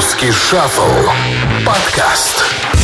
[0.00, 1.10] Русский шаффл.
[1.66, 2.79] Подкаст.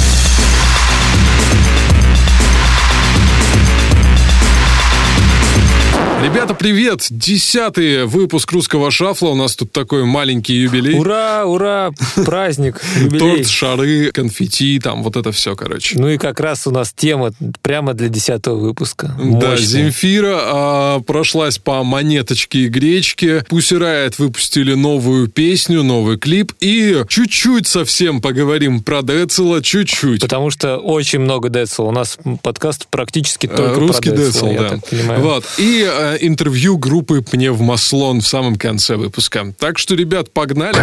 [6.26, 7.06] Ребята, привет!
[7.08, 9.28] Десятый выпуск русского шафла.
[9.28, 10.98] У нас тут такой маленький юбилей.
[10.98, 13.18] Ура, ура, праздник, юбилей.
[13.20, 15.96] Торт, шары, конфетти, там вот это все, короче.
[15.96, 17.30] Ну и как раз у нас тема
[17.62, 19.14] прямо для десятого выпуска.
[19.16, 19.56] Да, Мощная.
[19.58, 23.44] Земфира а, прошлась по монеточке и гречке.
[23.48, 26.54] Riot выпустили новую песню, новый клип.
[26.58, 30.22] И чуть-чуть совсем поговорим про Децела, чуть-чуть.
[30.22, 31.84] Потому что очень много Децл.
[31.84, 34.68] У нас подкаст практически только Э, Русский про Децл, я да.
[34.70, 35.20] так понимаю.
[35.20, 35.44] Вот.
[35.58, 39.54] И э, интервью группы Пневмослон в самом конце выпуска.
[39.58, 40.78] Так что, ребят, погнали.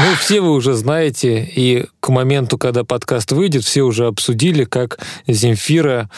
[0.00, 4.98] Ну, все вы уже знаете, и к моменту, когда подкаст выйдет, все уже обсудили, как
[5.26, 6.08] Земфира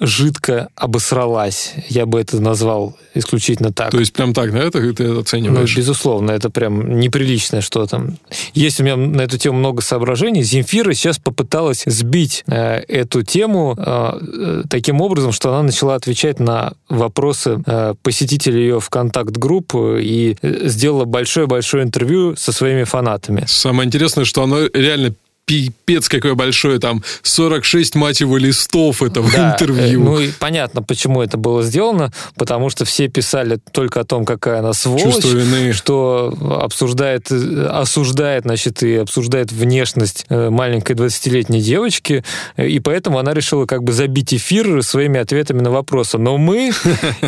[0.00, 1.74] жидко обосралась.
[1.88, 3.90] Я бы это назвал исключительно так.
[3.90, 5.76] То есть прям так, да, это ты Ну, оцениваешь?
[5.76, 8.16] безусловно, это прям неприличное что там.
[8.54, 10.42] Есть у меня на эту тему много соображений.
[10.42, 16.40] Земфира сейчас попыталась сбить э, эту тему э, э, таким образом, что она начала отвечать
[16.40, 23.44] на вопросы э, посетителей ее ВКонтакт-групп и э, сделала большое-большое интервью со своими фанатами.
[23.46, 25.14] Самое интересное, что оно реально
[25.46, 30.00] пипец какое большое, там 46, мать его, листов этого Да, интервью.
[30.00, 34.24] э, Ну и понятно, почему это было сделано, потому что все писали только о том,
[34.24, 35.24] какая она сволочь,
[35.72, 42.24] что обсуждает, э, осуждает, значит, и обсуждает внешность э, маленькой 20-летней девочки,
[42.56, 46.16] э, и поэтому она решила как бы забить эфир своими ответами на вопросы.
[46.18, 46.72] Но мы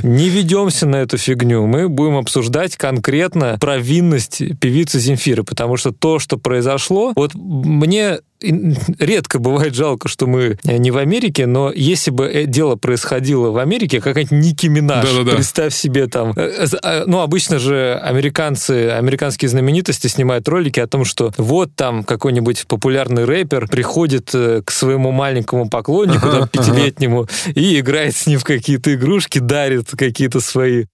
[0.03, 6.19] не ведемся на эту фигню, мы будем обсуждать конкретно провинность певицы Земфиры, потому что то,
[6.19, 8.06] что произошло, вот мне
[8.99, 13.59] редко бывает жалко, что мы не в Америке, но если бы э, дело происходило в
[13.59, 15.37] Америке, какая-нибудь Ники Минаж, Да-да-да.
[15.37, 20.87] представь себе там, э, э, э, ну, обычно же американцы, американские знаменитости снимают ролики о
[20.87, 27.27] том, что вот там какой-нибудь популярный рэпер приходит э, к своему маленькому поклоннику, там, пятилетнему,
[27.55, 30.87] и играет с ним в какие-то игрушки, дарит какие-то свои э,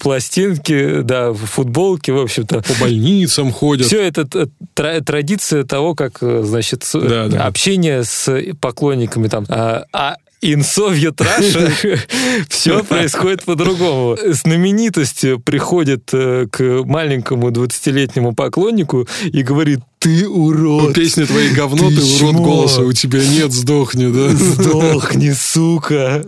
[0.00, 2.62] пластинки, да, футболки, в общем-то.
[2.62, 3.86] По больницам ходят.
[3.86, 4.26] Все это
[4.74, 7.46] тра- традиция того, как, э, значит, Да, да.
[7.46, 9.46] общение с поклонниками там.
[9.48, 11.98] А, а in Soviet Russia
[12.48, 14.18] все происходит по-другому.
[14.26, 20.94] Знаменитость приходит э, к маленькому 20-летнему поклоннику и говорит, ты Ну, урод.
[20.94, 22.44] Песни твои говно, Ты ты урод чмо.
[22.44, 24.28] голоса, у тебя нет, сдохни, да?
[24.34, 26.24] Сдохни, сука.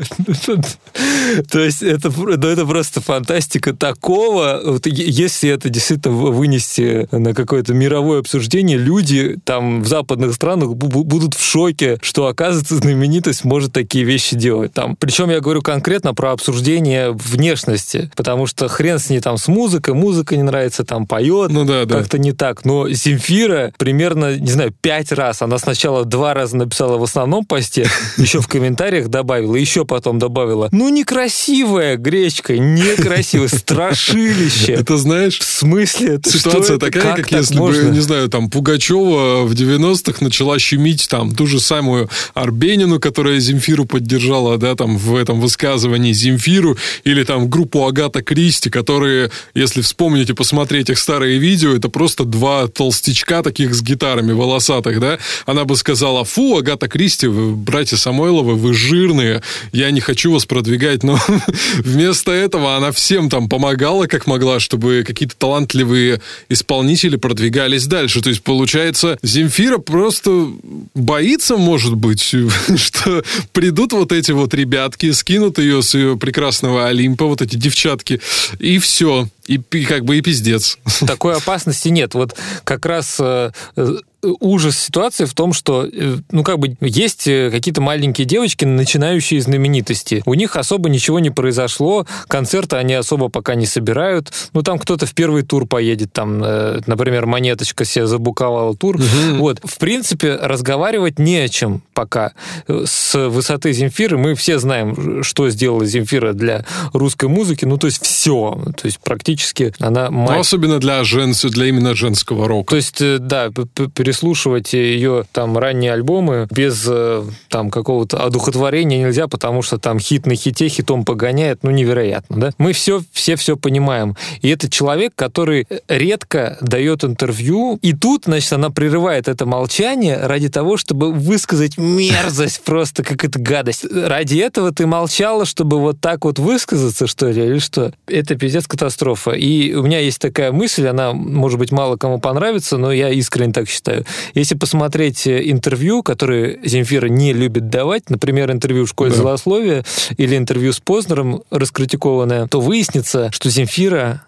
[1.50, 4.60] То есть это, ну, это просто фантастика такого.
[4.64, 10.88] Вот если это действительно вынести на какое-то мировое обсуждение, люди там в западных странах бу-
[10.90, 14.72] бу- будут в шоке, что, оказывается, знаменитость может такие вещи делать.
[14.72, 14.96] Там.
[14.96, 19.94] Причем я говорю конкретно про обсуждение внешности, потому что хрен с ней там с музыкой,
[19.94, 21.98] музыка не нравится, там поет, Ну да, да.
[21.98, 22.64] как-то не так.
[22.64, 27.88] Но Земфира примерно, не знаю, пять раз, она сначала два раза написала в основном посте,
[28.16, 34.72] еще в комментариях добавила, еще потом добавила, ну некрасивая гречка, некрасивая, страшилище.
[34.72, 36.20] Это знаешь, В смысле?
[36.24, 41.34] Ситуация такая, как, так если бы, не знаю, там, Пугачева в 90-х начала щемить там
[41.34, 47.48] ту же самую Арбенину, которая Земфиру поддержала, да, там, в этом высказывании Земфиру, или там
[47.48, 53.42] группу Агата Кристи, которые, если вспомнить и посмотреть их старые видео, это просто два толстячка
[53.54, 58.74] таких с гитарами волосатых, да, она бы сказала, фу, Агата Кристи, вы, братья Самойловы, вы
[58.74, 61.20] жирные, я не хочу вас продвигать, но
[61.78, 68.20] вместо этого она всем там помогала, как могла, чтобы какие-то талантливые исполнители продвигались дальше.
[68.22, 70.48] То есть, получается, Земфира просто
[70.94, 72.22] боится, может быть,
[72.76, 73.22] что
[73.52, 78.20] придут вот эти вот ребятки, скинут ее с ее прекрасного Олимпа, вот эти девчатки,
[78.58, 79.28] и все.
[79.46, 80.78] И, пи- как бы и пиздец.
[81.06, 82.14] Такой опасности нет.
[82.14, 82.34] Вот
[82.64, 83.96] как раз э, э,
[84.40, 89.40] ужас ситуации в том, что, э, ну, как бы, есть э, какие-то маленькие девочки, начинающие
[89.40, 90.22] знаменитости.
[90.26, 94.32] У них особо ничего не произошло, концерты они особо пока не собирают.
[94.52, 99.00] Ну, там кто-то в первый тур поедет, там, э, например, Монеточка себе забуковала тур.
[99.34, 102.32] Вот, в принципе, разговаривать не о чем пока.
[102.68, 107.64] Э, С высоты Земфиры мы все знаем, что сделала Земфира для русской музыки.
[107.64, 108.60] Ну, то есть все.
[108.76, 111.42] То есть практически она Ну, мать особенно для, женс...
[111.44, 112.70] для именно женского рока.
[112.70, 117.70] то есть, э, да, п- п- перестав переслушивать ее там ранние альбомы без э, там
[117.70, 122.50] какого-то одухотворения нельзя, потому что там хит на хите хитом погоняет, ну, невероятно, да?
[122.58, 124.16] Мы все, все все понимаем.
[124.40, 130.48] И это человек, который редко дает интервью, и тут, значит, она прерывает это молчание ради
[130.48, 133.84] того, чтобы высказать мерзость просто, как это гадость.
[133.90, 137.92] Ради этого ты молчала, чтобы вот так вот высказаться, что ли, или что?
[138.06, 139.32] Это пиздец катастрофа.
[139.32, 143.52] И у меня есть такая мысль, она, может быть, мало кому понравится, но я искренне
[143.52, 144.03] так считаю.
[144.34, 149.16] Если посмотреть э, интервью, которые Земфира не любит давать, например, интервью в школе да.
[149.16, 149.84] злословия
[150.16, 154.24] или интервью с Познером раскритикованное, то выяснится, что Земфира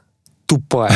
[0.47, 0.95] тупая.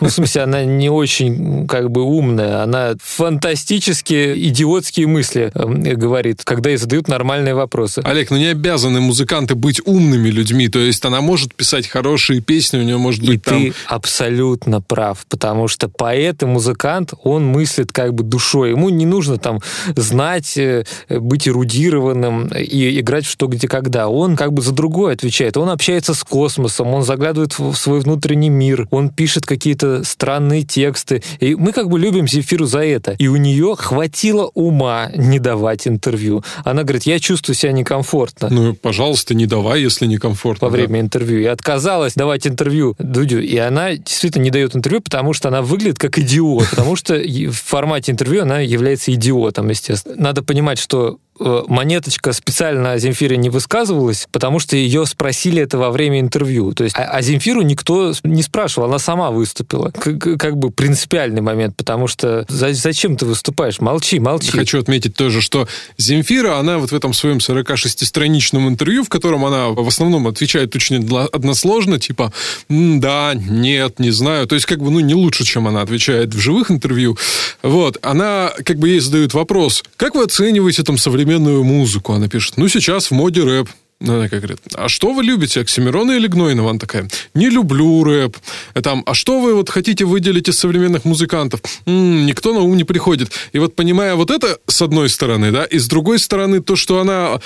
[0.00, 6.42] Ну, в смысле, она не очень как бы умная, она фантастически идиотские мысли э, говорит,
[6.44, 8.00] когда ей задают нормальные вопросы.
[8.04, 12.78] Олег, ну не обязаны музыканты быть умными людьми, то есть она может писать хорошие песни,
[12.78, 13.58] у нее может быть и там...
[13.58, 19.06] ты абсолютно прав, потому что поэт и музыкант, он мыслит как бы душой, ему не
[19.06, 19.60] нужно там
[19.96, 24.08] знать, э, быть эрудированным и играть в что, где, когда.
[24.08, 28.49] Он как бы за другое отвечает, он общается с космосом, он заглядывает в свой внутренний
[28.50, 31.22] мир, он пишет какие-то странные тексты.
[31.38, 33.12] И мы как бы любим Земфиру за это.
[33.18, 36.44] И у нее хватило ума не давать интервью.
[36.64, 38.48] Она говорит, я чувствую себя некомфортно.
[38.50, 40.68] Ну, пожалуйста, не давай, если некомфортно.
[40.68, 41.40] Во время интервью.
[41.40, 43.40] И отказалась давать интервью Дудю.
[43.40, 46.70] И она действительно не дает интервью, потому что она выглядит как идиот.
[46.70, 50.16] Потому что в формате интервью она является идиотом, естественно.
[50.16, 55.90] Надо понимать, что монеточка специально о Земфире не высказывалась, потому что ее спросили это во
[55.90, 56.72] время интервью.
[56.72, 59.90] То есть, а, а Земфиру никто не спрашивал, она сама выступила.
[59.90, 63.80] Как, как бы принципиальный момент, потому что зачем ты выступаешь?
[63.80, 64.50] Молчи, молчи.
[64.50, 65.66] Хочу отметить тоже, что
[65.96, 70.96] Земфира, она вот в этом своем 46-страничном интервью, в котором она в основном отвечает очень
[71.32, 72.32] односложно, типа
[72.68, 76.38] «да», «нет», «не знаю», то есть как бы, ну, не лучше, чем она отвечает в
[76.38, 77.16] живых интервью.
[77.62, 82.12] Вот, она, как бы ей задают вопрос, как вы оцениваете там современный современную музыку.
[82.12, 83.68] Она пишет, ну, сейчас в моде рэп.
[84.00, 86.70] Она как говорит, а что вы любите, Оксимирона или Гнойного?
[86.70, 88.36] Она такая, не люблю рэп.
[88.82, 91.60] Там, а что вы вот хотите выделить из современных музыкантов?
[91.86, 93.30] М-м, никто на ум не приходит.
[93.52, 96.98] И вот понимая вот это с одной стороны, да, и с другой стороны то, что
[96.98, 97.40] она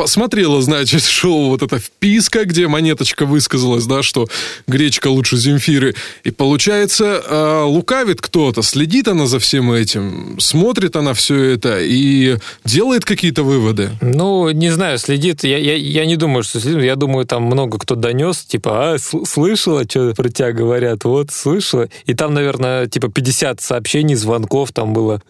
[0.00, 4.28] посмотрела, значит, шоу вот это «Вписка», где Монеточка высказалась, да, что
[4.66, 5.94] гречка лучше Земфиры.
[6.24, 12.38] И получается, э, лукавит кто-то, следит она за всем этим, смотрит она все это и
[12.64, 13.90] делает какие-то выводы.
[14.00, 15.44] Ну, не знаю, следит.
[15.44, 16.82] Я, я, я не думаю, что следит.
[16.82, 21.04] Я думаю, там много кто донес, типа, а, слышала, что про тебя говорят?
[21.04, 21.88] Вот, слышала.
[22.06, 25.20] И там, наверное, типа 50 сообщений, звонков там было.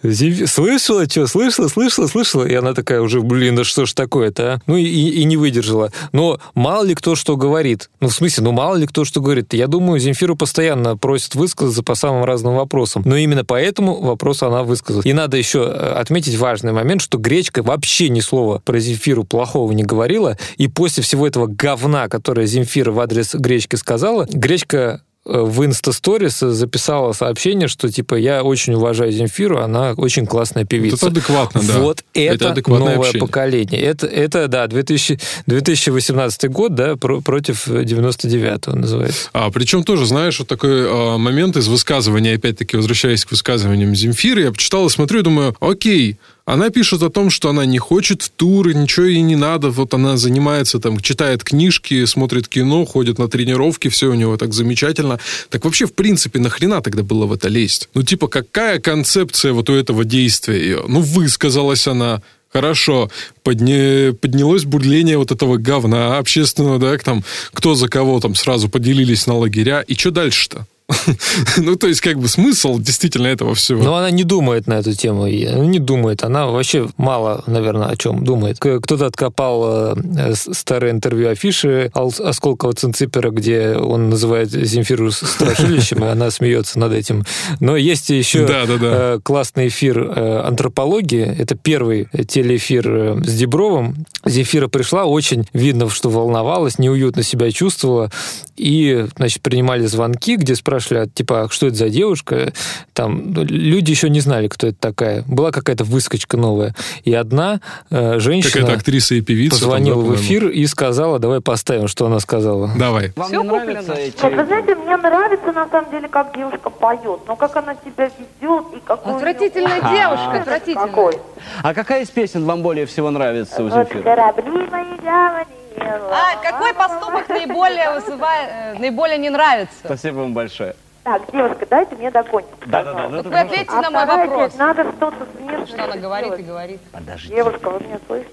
[0.47, 1.27] Слышала, что?
[1.27, 2.47] Слышала, слышала, слышала.
[2.47, 4.60] И она такая уже, блин, да что ж такое-то, а?
[4.67, 5.93] Ну и, и не выдержала.
[6.12, 7.91] Но мало ли кто что говорит.
[8.01, 9.53] Ну, в смысле, ну мало ли кто что говорит.
[9.55, 13.03] Я думаю, Земфиру постоянно просят высказаться по самым разным вопросам.
[13.05, 15.03] Но именно поэтому вопрос она высказала.
[15.03, 19.73] И надо еще э, отметить важный момент, что Гречка вообще ни слова про Земфиру плохого
[19.73, 20.37] не говорила.
[20.57, 27.12] И после всего этого говна, которое Земфира в адрес Гречки сказала, Гречка в Инстасторис записала
[27.12, 30.97] сообщение, что типа я очень уважаю Земфиру, она очень классная певица.
[30.97, 31.79] Это адекватно, да.
[31.79, 33.21] Вот это, это новое общение.
[33.21, 33.81] поколение.
[33.81, 39.31] Это, это да, 2000, 2018 год, да, про, против 99-го называется.
[39.32, 44.43] А, причем тоже, знаешь, вот такой а, момент из высказывания, опять-таки возвращаясь к высказываниям Земфиры,
[44.43, 48.31] я почитал и смотрю, думаю, окей, она пишет о том, что она не хочет в
[48.31, 49.71] туры, ничего ей не надо.
[49.71, 54.53] Вот она занимается там, читает книжки, смотрит кино, ходит на тренировки, все у него так
[54.53, 55.19] замечательно.
[55.49, 57.89] Так вообще, в принципе, нахрена тогда было в это лезть?
[57.95, 60.85] Ну, типа, какая концепция вот у этого действия ее?
[60.89, 62.23] Ну, высказалась она,
[62.53, 63.11] Хорошо,
[63.45, 64.13] подня...
[64.13, 67.23] поднялось бурление вот этого говна общественного, да, там,
[67.53, 70.67] кто за кого там сразу поделились на лагеря, и что дальше-то?
[71.57, 73.83] ну, то есть, как бы смысл действительно этого всего.
[73.83, 75.26] Но она не думает на эту тему.
[75.26, 76.23] Ну, не думает.
[76.23, 78.59] Она вообще мало, наверное, о чем думает.
[78.59, 86.31] Кто-то откопал э, старое интервью афиши Осколкова Цинципера, где он называет Земфиру страшилищем, и она
[86.31, 87.25] смеется над этим.
[87.61, 88.88] Но есть еще да, да, да.
[88.93, 91.25] Э, классный эфир э, антропологии.
[91.25, 94.07] Это первый телеэфир с Дебровым.
[94.25, 98.11] Земфира пришла, очень видно, что волновалась, неуютно себя чувствовала.
[98.57, 102.53] И, значит, принимали звонки, где спрашивали, спрашивали, а, типа, что это за девушка?
[102.93, 105.25] Там люди еще не знали, кто это такая.
[105.27, 106.75] Была какая-то выскочка новая.
[107.05, 107.61] И одна
[107.91, 108.53] э, женщина...
[108.53, 109.57] Какая-то актриса и певица.
[109.57, 112.71] Позвонила там, да, в эфир и сказала, давай поставим, что она сказала.
[112.79, 113.13] Давай.
[113.17, 114.23] Вам Все нравится эти...
[114.23, 117.21] Вы знаете, мне нравится, на самом деле, как девушка поет.
[117.27, 119.15] Но как она себя ведет и какой...
[119.15, 120.87] Отвратительная девушка, отвратительная.
[120.87, 121.19] Какой?
[121.63, 124.03] А какая из песен вам более всего нравится у Земфиры?
[124.03, 129.75] Корабли мои гавани, а какой поступок наиболее вызывает, э, наиболее не нравится?
[129.85, 130.75] Спасибо вам большое.
[131.03, 132.50] Так, девушка, дайте мне докончить.
[132.67, 133.09] Да-да-да.
[133.09, 134.55] ну, Вы ответьте на мой вопрос.
[134.57, 136.47] надо что-то с внешностью Что она говорит и сделать.
[136.47, 136.81] говорит.
[136.93, 137.35] Подожди.
[137.35, 138.31] Девушка, вы меня слышите?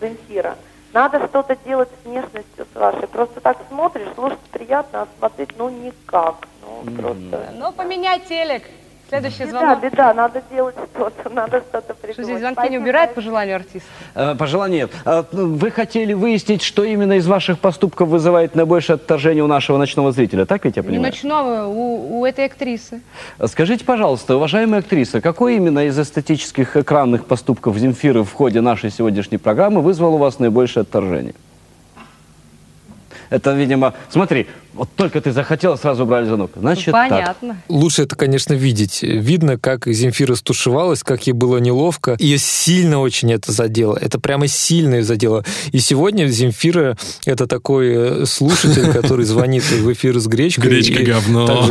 [0.00, 0.56] Земфира.
[0.92, 3.06] Надо что-то делать с внешностью с вашей.
[3.06, 6.46] Просто так смотришь, слушать приятно, а смотреть, ну, никак.
[6.62, 7.52] Ну, просто...
[7.54, 8.64] Ну, поменяй телек.
[9.10, 9.82] Следующий Беда, звонок.
[9.82, 12.14] беда, надо делать что-то, надо что-то придумать.
[12.14, 13.88] Что здесь звонки не убирают по желанию артиста?
[14.14, 14.90] Э, Пожелание нет.
[15.04, 20.12] Э, Вы хотели выяснить, что именно из ваших поступков вызывает наибольшее отторжение у нашего ночного
[20.12, 21.12] зрителя, так ведь я Не понимаю?
[21.12, 23.00] ночного, у, у этой актрисы.
[23.46, 29.38] Скажите, пожалуйста, уважаемая актриса, какой именно из эстетических экранных поступков Земфиры в ходе нашей сегодняшней
[29.38, 31.34] программы вызвал у вас наибольшее отторжение?
[33.28, 36.52] Это, видимо, смотри, вот только ты захотела, сразу брали звонок.
[36.56, 37.10] Значит, так.
[37.10, 37.62] Понятно.
[37.68, 39.02] Лучше это, конечно, видеть.
[39.02, 42.16] Видно, как Земфира стушевалась, как ей было неловко.
[42.18, 43.96] Ее сильно очень это задело.
[43.96, 45.44] Это прямо сильно ее задело.
[45.72, 46.96] И сегодня Земфира—
[47.26, 50.70] это такой э, слушатель, который звонит в эфир с гречкой.
[50.70, 51.68] Гречка говно.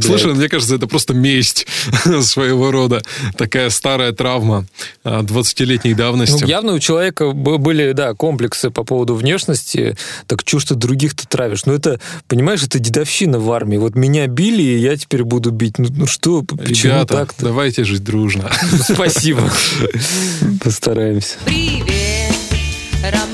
[0.00, 1.66] Слушай, мне кажется, это просто месть
[2.20, 3.02] своего рода.
[3.36, 4.66] Такая старая травма
[5.04, 6.42] а, 20-летней давности.
[6.42, 9.96] Ну, явно у человека были, да, комплексы по поводу внешности.
[10.26, 11.64] Так чушь ты других-то травишь?
[11.66, 13.76] Ну, это, понимаешь, это дедовщина в армии.
[13.76, 15.78] Вот меня били, и я теперь буду бить.
[15.78, 17.44] Ну, ну что, почему Ребята, так-то?
[17.46, 18.50] давайте жить дружно.
[18.82, 19.50] Спасибо.
[20.62, 21.36] Постараемся.
[21.44, 22.34] Привет,
[23.02, 23.31] ромашки.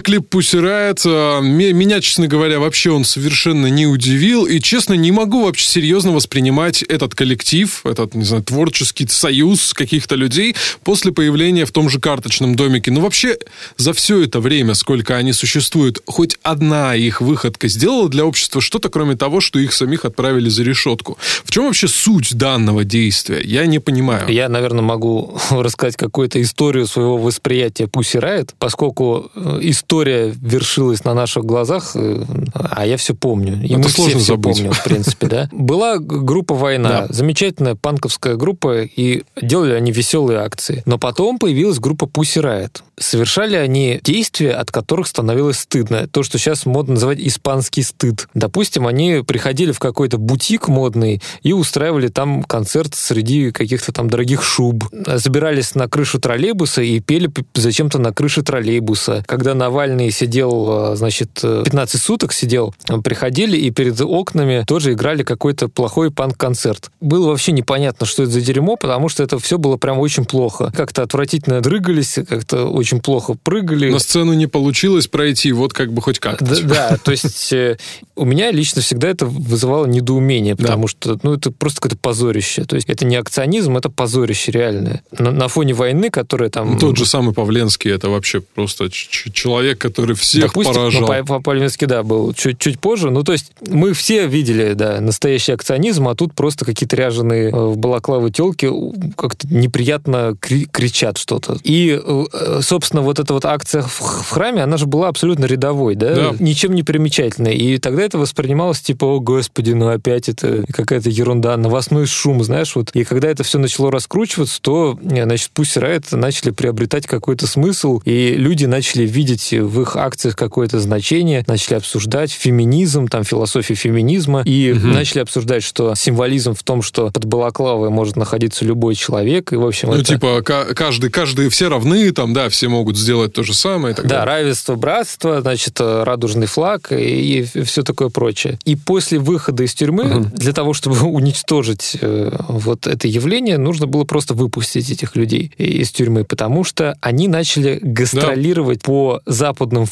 [0.00, 1.40] Клип Pussy Riot.
[1.42, 4.46] ме- Меня, честно говоря, вообще он совершенно не удивил.
[4.46, 10.14] И, честно, не могу вообще серьезно воспринимать этот коллектив, этот, не знаю, творческий союз каких-то
[10.14, 10.54] людей
[10.84, 12.90] после появления в том же карточном домике.
[12.90, 13.36] Но вообще
[13.76, 18.88] за все это время, сколько они существуют, хоть одна их выходка сделала для общества что-то,
[18.88, 21.18] кроме того, что их самих отправили за решетку.
[21.44, 23.40] В чем вообще суть данного действия?
[23.42, 24.28] Я не понимаю.
[24.28, 28.20] Я, наверное, могу рассказать какую-то историю своего восприятия Pussy
[28.58, 29.60] поскольку э,
[29.90, 32.22] история вершилась на наших глазах, э,
[32.54, 33.60] а я все помню.
[33.60, 35.48] И Это мы сложно все, все помним, в принципе, да.
[35.52, 37.06] Была группа «Война», Да.
[37.08, 40.84] замечательная панковская группа, и делали они веселые акции.
[40.86, 42.82] Но потом появилась группа Pussy Riot.
[43.00, 46.06] Совершали они действия, от которых становилось стыдно.
[46.06, 48.28] То, что сейчас модно называть испанский стыд.
[48.34, 54.44] Допустим, они приходили в какой-то бутик модный и устраивали там концерт среди каких-то там дорогих
[54.44, 54.84] шуб.
[54.92, 59.24] Забирались на крышу троллейбуса и пели зачем-то на крыше троллейбуса.
[59.26, 64.92] Когда Навальный сидел, э, значит, э, 15 суток сидел, э, приходили и перед окнами тоже
[64.92, 66.90] играли какой-то плохой панк-концерт.
[67.00, 70.70] Было вообще непонятно, что это за дерьмо, потому что это все было прям очень плохо.
[70.76, 73.90] Как-то отвратительно дрыгались, как-то очень плохо прыгали.
[73.90, 76.44] На сцену не получилось пройти, вот как бы хоть как-то.
[76.44, 76.60] Да,
[76.90, 77.78] да, то есть э,
[78.16, 80.64] у меня лично всегда это вызывало недоумение, Да.
[80.64, 82.64] потому что ну, это просто какое-то позорище.
[82.64, 85.02] То есть это не акционизм, это позорище реальное.
[85.18, 86.78] На, на фоне войны, которая там...
[86.78, 91.00] Тот же самый Павленский, это вообще просто ч- ч- человек, который всех Допустим, поражал.
[91.02, 93.10] ну, по- по- По-Павленски, да, был чуть, чуть позже.
[93.10, 97.52] Ну, то есть мы все видели, да, настоящий акционизм, а тут просто какие-то ряженые э,
[97.52, 98.70] в балаклавы телки
[99.16, 101.58] как-то неприятно кри- кричат что-то.
[101.64, 105.94] И, э, собственно, вот эта вот акция в, в храме, она же была абсолютно рядовой,
[105.94, 106.14] да?
[106.14, 106.34] Да.
[106.38, 107.54] Ничем не примечательной.
[107.56, 112.74] И тогда это воспринималось типа, о, господи, ну опять это какая-то ерунда, новостной шум, знаешь,
[112.76, 112.90] вот.
[112.94, 118.00] И когда это все начало раскручиваться, то, э, значит, пусть Riot начали приобретать какой-то смысл,
[118.04, 124.42] и люди начали видеть в их акциях какое-то значение, начали обсуждать феминизм, там, философию феминизма,
[124.44, 129.56] и начали обсуждать, что символизм в том, что под балаклавой может находиться любой человек, и,
[129.56, 130.04] в общем, Ну, это...
[130.04, 133.92] типа, ка- каждый, каждый, все равны, там, да, все могут сделать то же самое.
[133.92, 134.42] и так Да, далее.
[134.42, 138.58] равенство, братство, значит, э, радужный флаг и, все такое прочее.
[138.64, 144.04] И после выхода из тюрьмы, для того, чтобы уничтожить э, вот это явление, нужно было
[144.04, 149.84] просто выпустить этих людей из тюрьмы, потому что они начали гастролировать по западным У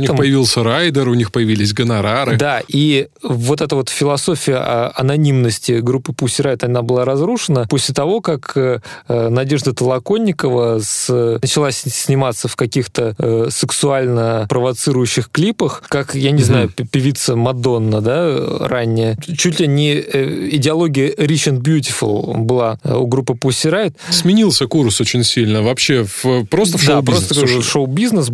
[0.00, 2.36] них появился райдер, у них появились гонорары.
[2.36, 4.56] Да, и вот эта вот философия
[4.94, 11.38] анонимности группы Pussy Riot, она была разрушена после того, как э, э, Надежда Толоконникова с-
[11.42, 18.00] начала сниматься в каких-то э, сексуально провоцирующих клипах, как, я не знаю, п- певица Мадонна,
[18.00, 19.16] да, ранняя.
[19.38, 19.94] Чуть ли не
[20.56, 23.94] идеология Rich and Beautiful была у группы Pussy Riot.
[24.10, 25.62] Сменился курс очень сильно.
[25.62, 27.62] Вообще, в- просто в Да, шоу-бизнес просто ушли.
[27.62, 28.28] шоу-бизнес,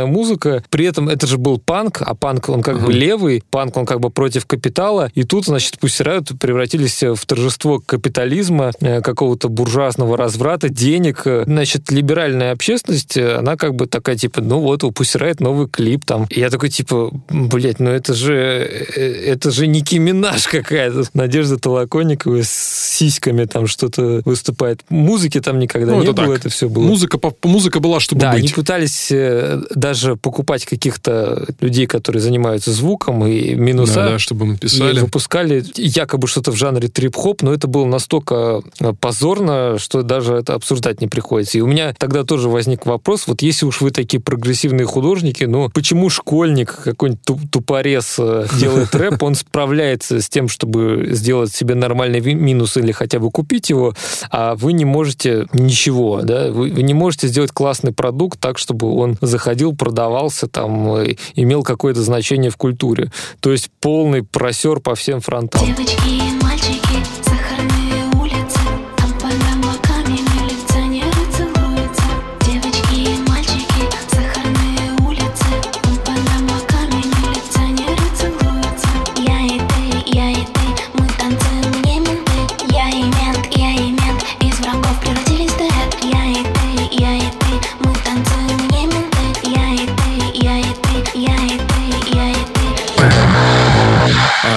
[0.00, 0.62] буржуазная музыка.
[0.70, 4.00] При этом это же был панк, а панк, он как бы левый, панк, он как
[4.00, 5.10] бы против капитала.
[5.14, 11.22] И тут, значит, Pussy Riot превратились в торжество капитализма, э, какого-то буржуазного разврата, денег.
[11.26, 15.36] Э, Значит, либеральная общественность, э, она как бы такая, типа, ну вот, у Pussy Riot
[15.40, 16.26] новый клип там.
[16.30, 21.04] И я такой, типа, блядь, ну это же, э, это же Ники Минаж какая-то.
[21.14, 22.50] Надежда Толоконникова с
[22.98, 24.82] сиськами там что-то выступает.
[24.88, 26.40] Музыки там никогда Ну, не это было, так.
[26.46, 26.84] это все было.
[26.84, 28.54] Музыка, музыка была, чтобы Да, они быть.
[28.54, 33.94] пытались э, даже покупать каких-то людей, которые занимаются звуком и минуса.
[33.94, 35.00] Да, да, чтобы И писали.
[35.00, 40.54] выпускали якобы что-то в жанре трип-хоп, но это было настолько э, позорно, что даже это
[40.54, 41.58] обсуждать не приходится.
[41.58, 45.68] И у меня тогда тоже возник вопрос, вот если уж вы такие прогрессивные художники, ну
[45.70, 51.74] почему школьник, какой-нибудь ту- тупорез э, делает рэп, он справляется с тем, чтобы сделать себе
[51.74, 53.94] нормальный минус или хотя бы купить его,
[54.30, 58.94] а вы не можете ничего, да, вы, вы не можете сделать классный продукт так, чтобы
[58.94, 63.10] он заходил, продавался, там, э, имел какое-то значение в культуре.
[63.40, 65.64] То есть полный просер по всем фронтам.
[65.64, 66.39] Девочки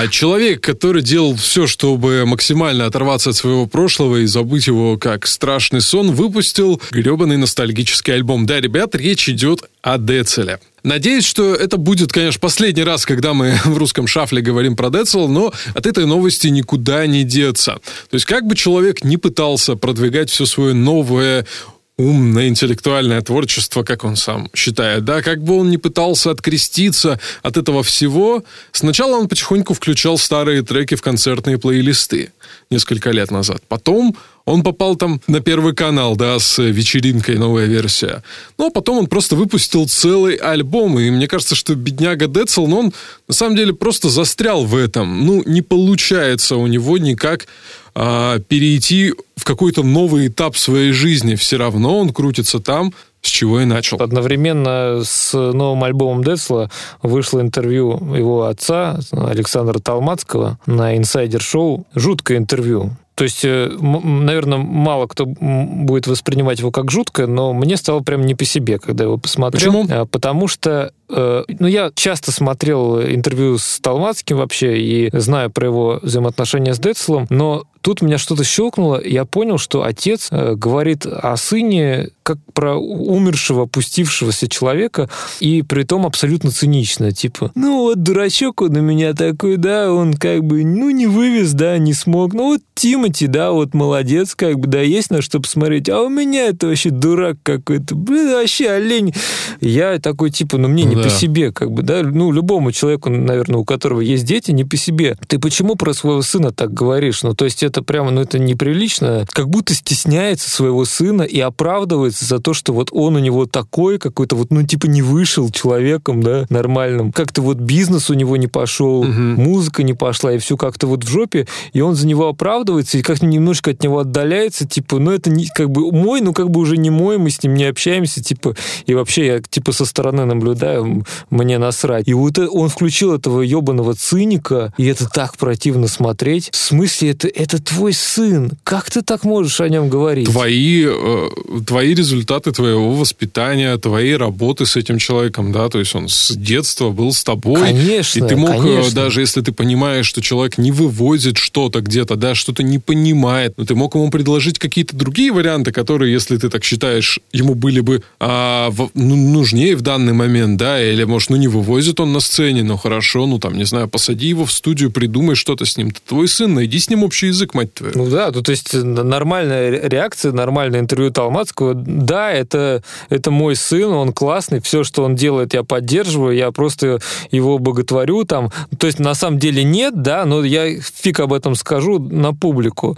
[0.04, 5.26] А человек, который делал все, чтобы максимально оторваться от своего прошлого и забыть его как
[5.26, 8.46] страшный сон, выпустил гребаный ностальгический альбом.
[8.46, 10.60] Да, ребят, речь идет о Децеле.
[10.84, 15.30] Надеюсь, что это будет, конечно, последний раз, когда мы в русском шафле говорим про Децел,
[15.30, 17.80] но от этой новости никуда не деться.
[18.10, 21.48] То есть, как бы человек не пытался продвигать все свое новое
[21.98, 27.58] умное интеллектуальное творчество, как он сам считает, да, как бы он ни пытался откреститься от
[27.58, 32.32] этого всего, сначала он потихоньку включал старые треки в концертные плейлисты
[32.72, 33.62] несколько лет назад.
[33.68, 38.24] Потом он попал там на первый канал, да, с вечеринкой новая версия.
[38.58, 42.94] А потом он просто выпустил целый альбом, и мне кажется, что бедняга Децл, ну, он
[43.28, 45.26] на самом деле просто застрял в этом.
[45.26, 47.48] Ну, не получается у него никак
[47.96, 51.36] а, перейти в какой-то новый этап своей жизни.
[51.36, 53.98] Все равно он крутится там, с чего и начал.
[53.98, 56.72] Одновременно с новым альбомом Децла
[57.02, 61.86] вышло интервью его отца, Александра Талмацкого, на инсайдер-шоу.
[61.94, 62.92] Жуткое интервью.
[63.16, 68.36] То есть, наверное, мало кто будет воспринимать его как жуткое, но мне стало прям не
[68.36, 69.74] по себе, когда его посмотрел.
[69.74, 69.88] Почему?
[69.90, 75.68] А, Потому что э, ну, я часто смотрел интервью с Талмацким вообще и знаю про
[75.68, 80.56] его взаимоотношения с Децлом, но тут меня что-то щелкнуло, и я понял, что отец э,
[80.56, 85.10] говорит о сыне как про умершего, опустившегося человека,
[85.42, 90.14] и при том абсолютно цинично, типа, ну вот дурачок он у меня такой, да, он
[90.14, 94.58] как бы, ну не вывез, да, не смог, ну вот Тимати, да, вот молодец, как
[94.58, 98.70] бы, да, есть на что посмотреть, а у меня это вообще дурак какой-то, блин, вообще
[98.70, 99.14] олень.
[99.60, 101.04] Я такой, типа, ну мне не Да.
[101.04, 104.78] по себе, как бы, да, ну любому человеку, наверное, у которого есть дети, не по
[104.78, 105.18] себе.
[105.28, 107.24] Ты почему про своего сына так говоришь?
[107.24, 112.26] Ну, то есть это прямо, ну это неприлично, как будто стесняется своего сына и оправдывается
[112.26, 116.22] за то, что вот он у него такой, какой-то вот, ну, типа не вышел человеком,
[116.22, 117.12] да, нормальным.
[117.12, 121.08] Как-то вот бизнес у него не пошел, музыка не пошла, и все как-то вот в
[121.08, 125.30] жопе, и он за него оправдывается, и как-то немножко от него отдаляется, типа, ну, это
[125.30, 128.22] не, как бы мой, ну, как бы уже не мой, мы с ним не общаемся,
[128.24, 128.56] типа,
[128.86, 132.08] и вообще я, типа, со стороны наблюдаю, мне насрать.
[132.08, 136.50] И вот э- он включил этого ебаного циника, и это так противно смотреть.
[136.52, 138.52] В смысле, это, это твой сын.
[138.64, 140.30] Как ты так можешь о нем говорить?
[140.30, 141.30] твои, э,
[141.66, 146.90] твои результаты твоего воспитания, твоей работы с этим человеком, да, то есть он с детства
[146.90, 147.62] был с тобой.
[147.62, 148.92] Конечно, И ты мог, э, конечно.
[148.92, 153.66] даже если ты понимаешь, что человек не вывозит что-то где-то, да, что-то не понимает, но
[153.66, 158.02] ты мог ему предложить какие-то другие варианты, которые, если ты так считаешь, ему были бы
[158.20, 162.20] а, в- ну, нужнее в данный момент, да, или, может, ну, не вывозит он на
[162.20, 165.90] сцене, ну, хорошо, ну, там, не знаю, посади его в студию, придумай что-то с ним.
[165.90, 167.94] Это твой сын, найди с ним общий язык, мать твою.
[167.96, 171.74] Ну да, ну, то есть нормальная ре- реакция, нормальное интервью Талмацкого.
[171.76, 177.00] Да, это, это мой сын, он классный, все, что он делает, я поддерживаю, я просто
[177.32, 178.52] его боготворю там.
[178.78, 182.98] То есть на самом деле нет, да, но я фиг об этом скажу на публику.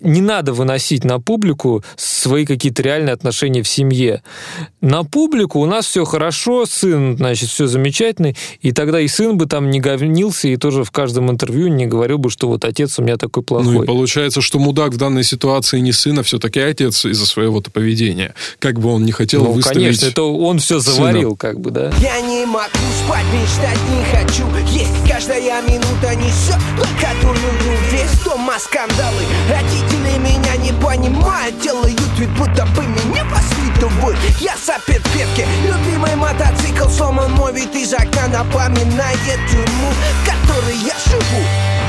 [0.00, 4.22] Не надо выносить на публику свои какие-то реальные отношения в семье.
[4.80, 9.46] На публику у нас все хорошо, сын, значит, все замечательно, и тогда и сын бы
[9.46, 13.02] там не говнился, и тоже в каждом интервью не говорил бы, что вот отец у
[13.02, 13.72] меня такой плохой.
[13.72, 18.34] Ну Получается, что мудак в данной ситуации не сын, а все-таки отец из-за своего-то поведения.
[18.58, 19.76] Как бы он не хотел Ну, выставить...
[19.78, 21.92] конечно, это он все заварил, как бы, да.
[22.00, 22.66] Я не могу
[23.04, 24.44] спать, мечтать не хочу.
[24.72, 31.54] Есть каждая минута несет только дурную весть Дома скандалы, родители меня не понимают.
[31.62, 37.94] Делают вид, будто бы меня воспитывают Я сапер петки, любимый мотоцикл сломан мой вид из
[37.94, 41.44] окна Напоминает тюрьму, в которой я живу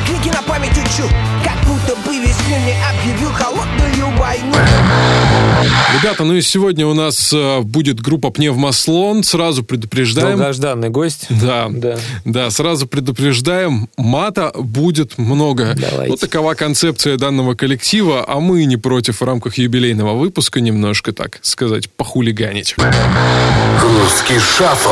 [0.06, 1.08] Книги на память учу,
[1.44, 4.56] как будто бы весь мир мне объявил холодную войну
[5.94, 9.24] Ребята, ну и сегодня у нас э, будет группа Пневмослон.
[9.24, 10.38] Сразу предупреждаем...
[10.38, 11.28] Долгожданный гость.
[11.30, 11.98] Да, Да.
[12.26, 15.76] да, сразу предупреждаем, мата будет много.
[15.76, 16.12] Давайте.
[16.12, 21.40] Вот такова концепция данного коллектива, а мы не против в рамках юбилейного выпуска немножко, так
[21.42, 22.76] сказать, похулиганить.
[23.82, 24.90] Русский шаффл.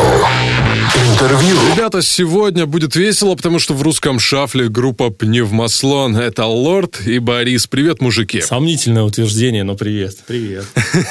[1.12, 1.56] Интервью.
[1.73, 6.16] Ребята, сегодня будет весело, потому что в русском шафле группа Пневмослон.
[6.16, 7.68] Это Лорд и Борис.
[7.68, 8.42] Привет, мужики.
[8.42, 10.18] Сомнительное утверждение, но привет.
[10.28, 10.66] Привет.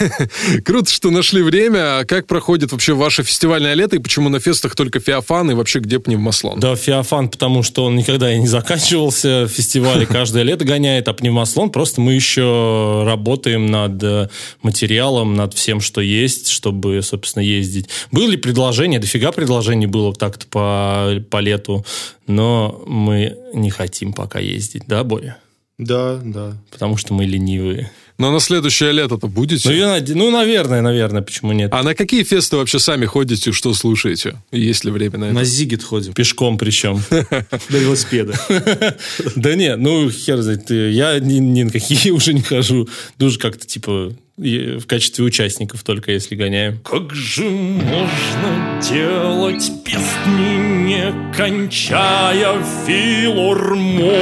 [0.64, 1.98] Круто, что нашли время.
[1.98, 5.80] А Как проходит вообще ваше фестивальное лето и почему на фестах только Феофан и вообще
[5.80, 6.60] где Пневмослон?
[6.60, 9.46] Да, Феофан, потому что он никогда и не заканчивался.
[9.48, 14.28] Фестивали каждое лето гоняет, а пневмослон просто мы еще работаем над э,
[14.62, 17.88] материалом, над всем, что есть, чтобы, собственно, ездить.
[18.10, 21.84] Были предложения, дофига предложений было так-то по, по лету,
[22.26, 23.81] но мы не хотим
[24.12, 25.38] пока ездить, да, Боря?
[25.78, 26.56] Да, да.
[26.70, 27.90] Потому что мы ленивые.
[28.18, 29.68] Но на следующее лето-то будете?
[29.68, 31.72] Ну, я ну, наверное, наверное, почему нет?
[31.72, 34.36] А на какие фесты вообще сами ходите, что слушаете?
[34.52, 35.34] Есть ли время на это?
[35.34, 36.12] На Зигит ходим.
[36.12, 37.02] Пешком причем.
[37.10, 38.38] До велосипеда.
[39.34, 42.88] Да нет, ну хер знает, я ни, на какие уже не хожу.
[43.18, 46.78] Тоже как-то типа в качестве участников только если гоняем.
[46.78, 54.12] Как же можно делать песни, не кончая филармонии?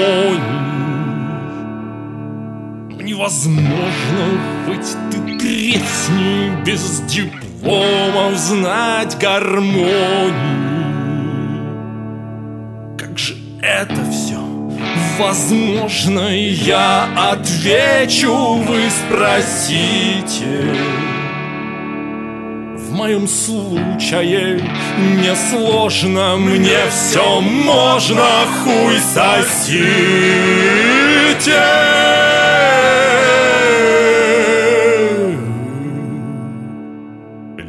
[3.03, 10.61] Невозможно быть ты тресни без дипломов знать гармонию.
[12.99, 14.30] Как же это все
[15.21, 16.29] возможно?
[16.35, 20.75] Я отвечу, вы спросите.
[22.77, 24.61] В моем случае
[25.23, 28.27] несложно, мне все можно,
[28.65, 29.81] хуй сосите.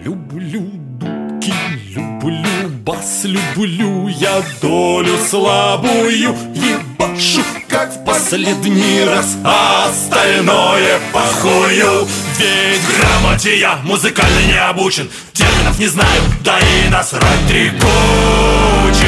[0.03, 0.61] Люблю
[0.99, 1.53] дудки,
[1.95, 6.90] люблю бас, люблю я долю слабую, ебашу,
[7.71, 12.07] как в последний раз, а остальное похую.
[12.37, 19.07] Ведь грамоте я музыкально не обучен, терминов не знаю, да и насрать три кучи.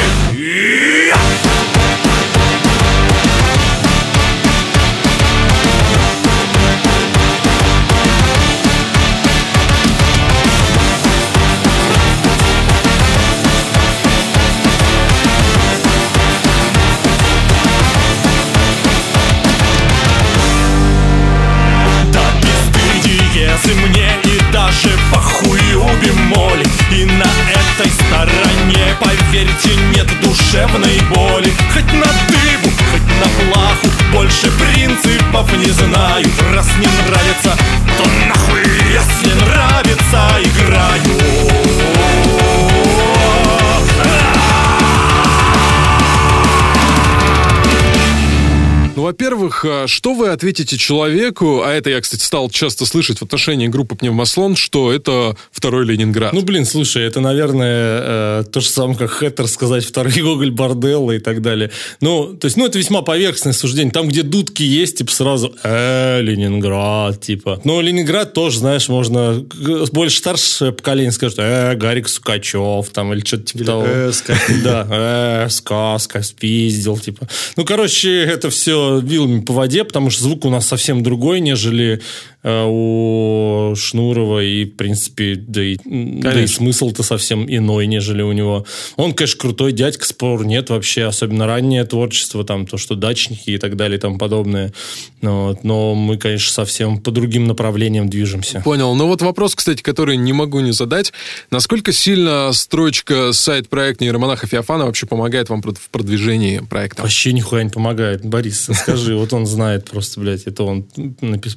[49.64, 53.66] Во-первых, а, что вы ответите человеку, а это я, кстати, стал часто слышать в отношении
[53.68, 56.32] группы Пневмослон, что это второй Ленинград.
[56.32, 61.12] Ну, блин, слушай, это, наверное, э, то же самое, как Хэттер сказать второй Гоголь Борделла
[61.12, 61.70] и так далее.
[62.00, 63.92] Ну, то есть, ну, это весьма поверхностное суждение.
[63.92, 67.60] Там, где дудки есть, типа, сразу, э, Ленинград, типа.
[67.64, 69.44] Но Ленинград тоже, знаешь, можно...
[69.54, 73.84] г- Больше старшее поколение скажет, э, Гарик Сукачев, там, или что-то типа Или, того.
[73.86, 74.52] «Э, сказка».
[74.62, 77.28] Да, э, сказка, спиздил, типа.
[77.56, 82.00] Ну, короче, это все вилами по воде, потому что звук у нас совсем другой, нежели
[82.42, 88.32] э, у Шнурова, и, в принципе, да и, да и смысл-то совсем иной, нежели у
[88.32, 88.66] него.
[88.96, 93.58] Он, конечно, крутой дядька, спор нет вообще, особенно раннее творчество, там, то, что дачники и
[93.58, 94.72] так далее и тому подобное.
[95.20, 95.64] Ну, вот.
[95.64, 98.60] Но мы, конечно, совсем по другим направлениям движемся.
[98.64, 98.94] Понял.
[98.94, 101.12] Ну вот вопрос, кстати, который не могу не задать.
[101.50, 107.02] Насколько сильно строчка сайт-проект нейромонаха Феофана вообще помогает вам в продвижении проекта?
[107.02, 108.24] Вообще нихуя не помогает.
[108.24, 110.86] Борис, скажи, вот он знает просто, блядь, это он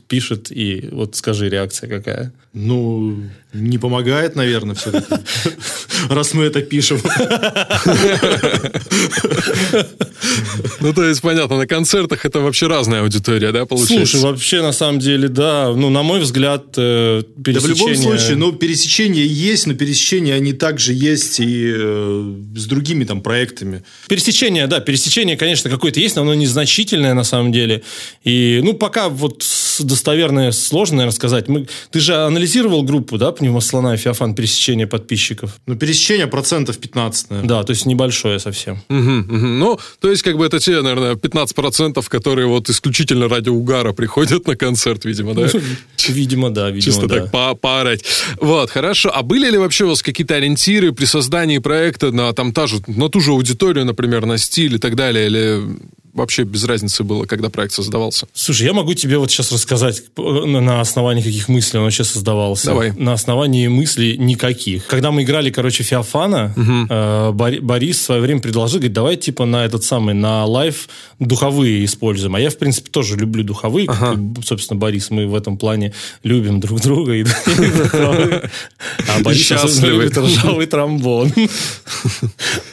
[0.07, 2.33] пишет, и вот скажи, реакция какая?
[2.53, 3.23] Ну,
[3.53, 5.13] не помогает, наверное, все-таки.
[6.09, 6.99] раз мы это пишем.
[10.79, 14.17] Ну, то есть, понятно, на концертах это вообще разная аудитория, да, получается?
[14.17, 18.35] Слушай, вообще, на самом деле, да, ну, на мой взгляд, э, Да в любом случае,
[18.37, 23.83] ну, пересечения есть, но пересечения они также есть и э, с другими там проектами.
[24.07, 27.66] Пересечение, да, пересечение, конечно, какое-то есть, но оно незначительное на самом деле.
[28.23, 29.43] И, ну, пока вот
[29.79, 31.47] достоверное сложно, наверное, сказать.
[31.47, 35.59] Мы, ты же анализировал группу, да, пневмослона и Феофан, пересечение подписчиков?
[35.65, 37.49] Ну, пересечение процентов 15, наверное.
[37.49, 38.81] Да, то есть небольшое совсем.
[38.89, 39.59] Мгм, мгм.
[39.59, 44.47] Ну, то есть, как бы это те, наверное, 15%, которые вот исключительно ради угара приходят
[44.47, 45.47] на концерт, видимо, да?
[46.07, 47.21] Видимо, да, видимо, Чисто да.
[47.21, 48.03] так по поорать.
[48.39, 49.11] Вот, хорошо.
[49.13, 52.81] А были ли вообще у вас какие-то ориентиры при создании проекта на, там, та же,
[52.87, 55.27] на ту же аудиторию, например, на стиль и так далее?
[55.27, 55.61] Или
[56.17, 58.27] вообще без разницы было, когда проект создавался?
[58.33, 62.67] Слушай, я могу тебе вот сейчас рассказать, э, на основании каких мыслей он вообще создавался.
[62.67, 62.91] Давай.
[62.91, 64.85] На основании мыслей никаких.
[64.87, 66.53] Когда мы играли, короче, Феофана,
[66.89, 70.89] э, Бори- Борис в свое время предложил, говорит, давай типа на этот самый, на live
[71.19, 72.35] духовые используем.
[72.35, 75.09] А я, в принципе, тоже люблю духовые, как и, собственно, Борис.
[75.09, 77.13] Мы в этом плане любим друг друга.
[77.13, 77.25] и-.
[79.07, 81.31] А Борис особенно любит ржавый тромбон.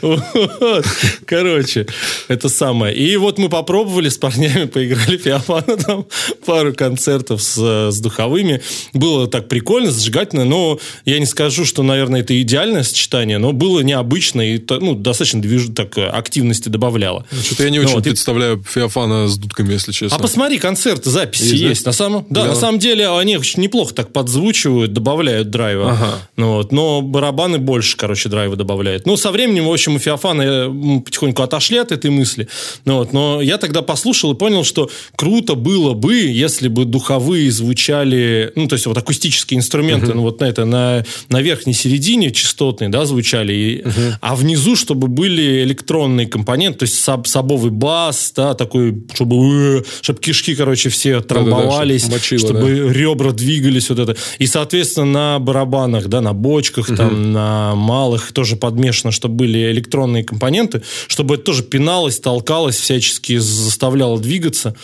[0.03, 0.87] Вот.
[1.27, 1.87] Короче,
[2.29, 2.95] это самое.
[2.95, 6.07] И вот мы попробовали с парнями, поиграли Феофана там
[6.47, 8.61] пару концертов с, с духовыми.
[8.93, 13.81] Было так прикольно, зажигательно, но я не скажу, что, наверное, это идеальное сочетание, но было
[13.81, 15.69] необычно и ну, достаточно движ...
[15.75, 17.25] так, активности добавляло.
[17.45, 20.17] Что-то я не Ну очень вот, и- представляю Феофана с дудками, если честно.
[20.17, 21.85] а посмотри, концерты, записи Есть, есть.
[21.85, 21.89] да?
[21.91, 22.49] На самом, да, Да.
[22.51, 25.93] на самом деле они очень неплохо так подзвучивают, добавляют драйва.
[25.93, 26.19] Ага.
[26.37, 29.07] Ну, вот, но барабаны больше, короче, драйва добавляют.
[29.07, 32.49] Ну, со временем, в общем, у Феофана э, потихоньку отошли от этой мысли.
[32.85, 37.51] Ну, вот, но я тогда послушал и понял, что круто было бы, если бы духовые
[37.51, 42.31] звучали, ну, то есть вот акустические инструменты, ну, вот на это, на, на верхней середине
[42.31, 43.85] частотные, да, звучали, и-
[44.21, 49.37] а внизу, чтобы были электронные компоненты, то есть саб, сабовый бас, да, такой, чтобы,
[49.81, 54.17] э, чтобы кишки, короче, все трамбовались, чтоб мочило, чтобы ребра двигались, вот это.
[54.39, 60.25] И, соответственно, на барабанах, да, на бочках, там, на малых тоже подмешано, чтобы были электронные
[60.25, 64.75] компоненты, чтобы это тоже пиналось, толкалось, всячески заставляло двигаться.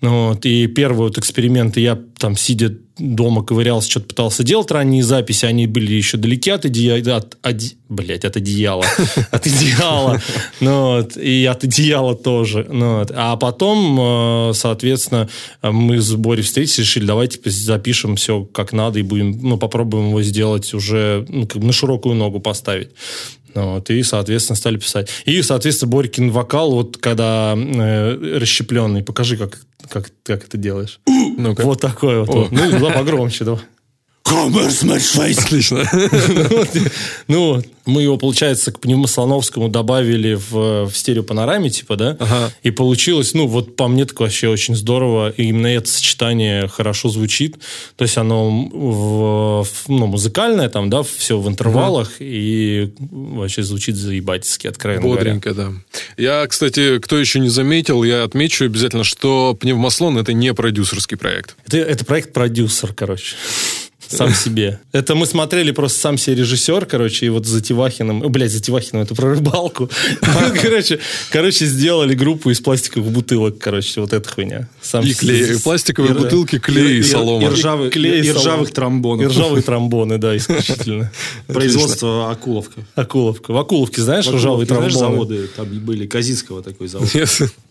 [0.00, 0.46] Ну Вот.
[0.46, 5.66] И первые вот эксперименты я там, сидя дома, ковырялся, что-то пытался делать, ранние записи, они
[5.66, 8.84] были еще далеки от одеяла, от, оде- блядь, от одеяла,
[9.30, 10.20] от идеала,
[10.60, 12.66] ну, вот, и от одеяла тоже.
[12.68, 13.12] ну, вот.
[13.14, 15.28] А потом, э, соответственно,
[15.62, 20.22] мы с Борей встретились, решили, давайте запишем все как надо и будем, ну, попробуем его
[20.22, 22.90] сделать уже, ну, как бы на широкую ногу поставить.
[23.54, 25.08] Ну, Вот, и, соответственно, стали писать.
[25.24, 29.58] И, соответственно, Борькин вокал, вот когда э, расщепленный, покажи, как,
[29.88, 31.00] как, как это делаешь.
[31.06, 31.62] Ну-ка.
[31.62, 32.28] Вот такой вот.
[32.28, 32.52] вот.
[32.52, 33.62] Ну, да, погромче, давай.
[35.38, 35.84] Отлично.
[36.50, 36.68] Вот.
[37.28, 37.66] Ну, вот.
[37.84, 42.16] мы его, получается, к пневмослоновскому добавили в, в стереопанораме, типа, да?
[42.18, 42.50] Ага.
[42.62, 45.30] И получилось, ну, вот по мне так вообще очень здорово.
[45.30, 47.56] И именно это сочетание хорошо звучит.
[47.96, 52.12] То есть оно в- в- ну, музыкальное там, да, все в интервалах.
[52.20, 55.34] И вообще звучит заебательски, откровенно говоря.
[55.34, 55.72] Бодренько, да.
[56.16, 61.56] Я, кстати, кто еще не заметил, я отмечу обязательно, что пневмослон это не продюсерский проект.
[61.66, 63.36] Это, это проект-продюсер, короче.
[64.08, 64.80] Сам себе.
[64.92, 68.60] Это мы смотрели просто сам себе режиссер, короче, и вот за Тивахиным, э, блядь, за
[68.60, 69.90] Тивахиным, это про рыбалку.
[70.62, 70.98] Короче,
[71.30, 74.68] короче, сделали группу из пластиковых бутылок, короче, вот эта хуйня.
[74.80, 77.44] Сам И с- клей, с- пластиковые бутылки, клей и солома.
[77.44, 79.24] И, ржавый- Клей, и ржавых тромбонов.
[79.24, 81.10] И ржавые тромбоны, да, исключительно.
[81.46, 82.82] Производство Акуловка.
[82.94, 83.52] Акуловка.
[83.52, 84.90] В Акуловке, знаешь, ржавые тромбоны?
[84.90, 87.08] заводы там были, Казинского такой завод.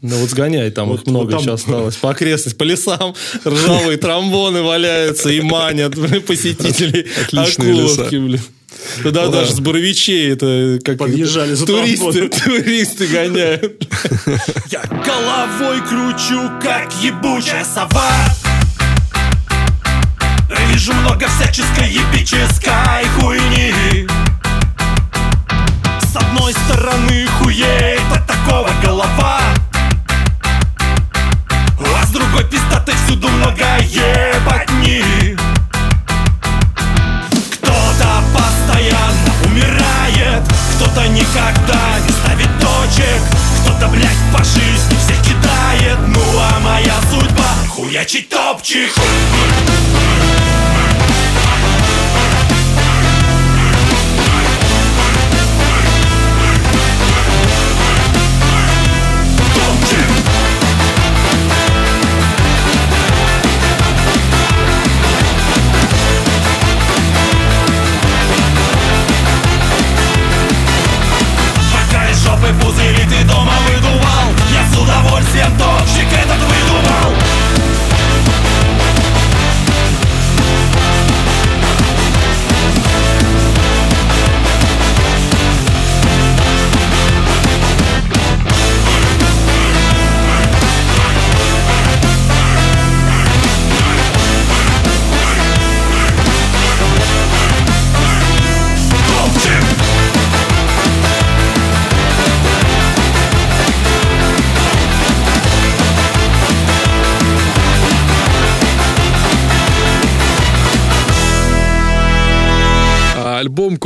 [0.02, 1.96] Ну вот сгоняй, там их много еще осталось.
[1.96, 5.96] По окрестностям, по лесам ржавые тромбоны валяются и манят
[6.28, 8.26] посетителей Отличные Акуловки, леса.
[8.26, 8.42] блин.
[9.02, 9.40] Туда Ну да.
[9.40, 13.88] даже с Боровичей это как Подъезжали за туристы, туристы гоняют.
[14.70, 18.12] Я головой кручу, как ебучая сова
[20.72, 24.08] Вижу много всяческой ебической хуйни
[26.02, 29.42] С одной стороны хуеет от такого голова
[31.80, 34.67] А с другой пиздатой всюду много ебатни
[41.28, 43.22] никогда не ставит точек.
[43.64, 45.98] Кто-то, блядь, по жизни всех кидает.
[46.08, 48.92] Ну а моя судьба хуячить топчик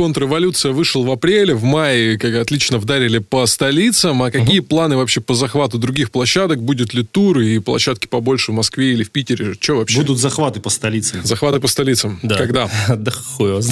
[0.02, 4.22] «Контрреволюция» вышел в апреле, в мае, как отлично вдарили по столицам.
[4.24, 6.60] А какие планы вообще по захвату других площадок?
[6.60, 9.54] Будет ли тур и площадки побольше в Москве или в Питере?
[9.60, 9.98] Что вообще?
[9.98, 11.20] Будут захваты по столице.
[11.22, 12.18] Захваты по столицам.
[12.20, 12.68] Когда?
[12.96, 13.52] Да хуй.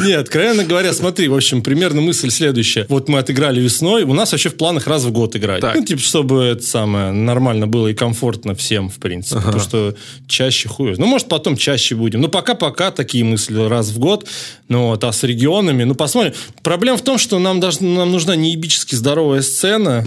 [0.00, 2.86] Нет, откровенно говоря, смотри, в общем, примерно мысль следующая.
[2.88, 5.60] Вот мы отыграли весной, у нас вообще в планах раз в год играть.
[5.60, 5.74] Так.
[5.76, 9.40] Ну, типа, чтобы это самое нормально было и комфортно всем, в принципе.
[9.40, 9.94] Потому что
[10.28, 10.94] чаще хуй.
[10.96, 12.20] Ну, может, потом чаще будем.
[12.20, 14.26] Ну, пока-пока такие мысли раз в год.
[14.68, 16.32] Ну, вот, а с регионами, ну, посмотрим.
[16.62, 20.04] Проблема в том, что нам, даже, нам нужна неебически здоровая сцена,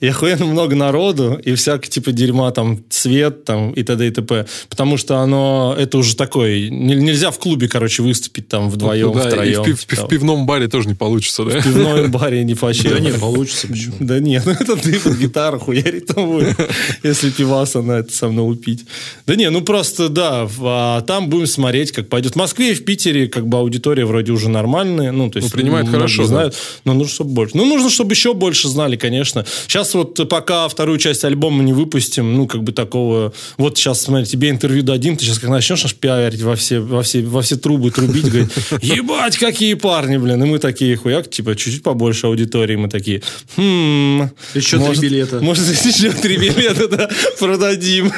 [0.00, 4.06] и охуенно много народу, и всякое типа дерьма, там, цвет, там, и т.д.
[4.06, 4.46] и т.п.
[4.68, 9.14] Потому что оно, это уже такой, не- нельзя в клубе, короче, выступить там вдвоем, Ну
[9.14, 9.62] Да, и втроем.
[9.62, 11.58] в, пив- типа, в пивном баре тоже не получится, да?
[11.60, 12.90] в пивном баре не вообще.
[12.90, 13.94] Да не, получится, почему?
[14.00, 16.56] Да нет, ну это ты под гитару хуярить там будет,
[17.02, 18.84] если пиваса на это со мной упить.
[19.26, 22.32] Да не, ну просто да, в- а там будем смотреть, как пойдет.
[22.34, 25.56] В Москве и в Питере как бы аудитория вроде уже нормальная, ну то есть Ну,
[25.58, 26.28] принимают многие хорошо, да.
[26.28, 27.56] знают, но нужно, чтобы больше.
[27.56, 29.44] Ну нужно, чтобы еще больше знали, конечно.
[29.66, 34.26] Сейчас вот пока вторую часть альбома не выпустим, ну как бы такого, вот сейчас смотри,
[34.26, 37.56] тебе интервью дадим, ты сейчас как начнешь аж пиарить во все, во все, во все
[37.56, 38.50] трубы трубить, говорить,
[38.82, 43.22] ебать, какие парни, блин, и мы такие, хуяк, типа, чуть-чуть побольше аудитории, мы такие,
[43.56, 44.28] хм...
[44.54, 45.40] Еще три может- билета.
[45.40, 48.12] Может, еще три билета, да, продадим.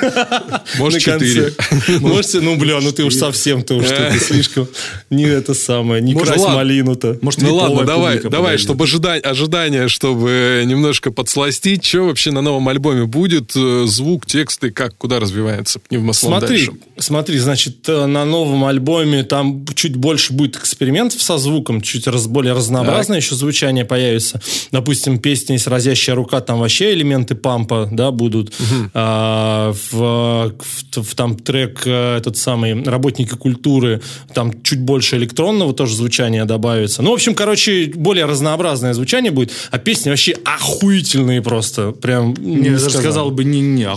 [0.79, 1.53] Может, четыре.
[2.01, 4.67] Можете, ну, бля, ну ты уж совсем, ты уж ты слишком
[5.11, 6.57] не это самое, не Может, крась ладно.
[6.57, 7.19] малину-то.
[7.23, 12.69] Может, Ну ладно, давай, давай, чтобы ожида- ожидания, чтобы немножко подсластить, что вообще на новом
[12.69, 16.73] альбоме будет, э, звук, тексты, как, куда развивается пневмослон Смотри, дальше?
[16.99, 22.27] смотри, значит, э, на новом альбоме там чуть больше будет экспериментов со звуком, чуть раз,
[22.27, 24.41] более разнообразное еще звучание появится.
[24.73, 28.53] Допустим, песня есть «Разящая рука», там вообще элементы пампа, да, будут.
[28.95, 30.53] А, в,
[30.93, 34.01] в- в- там трек э, этот самый «Работники культуры»,
[34.33, 37.03] там чуть больше электронного тоже звучания добавится.
[37.03, 41.93] Ну, в общем, короче, более разнообразное звучание будет, а песни вообще охуительные просто.
[41.93, 43.89] Прям Не, я даже сказал бы не-не.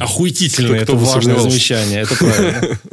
[0.00, 2.78] Охуительные, Кто- это важное замечание, это правильно.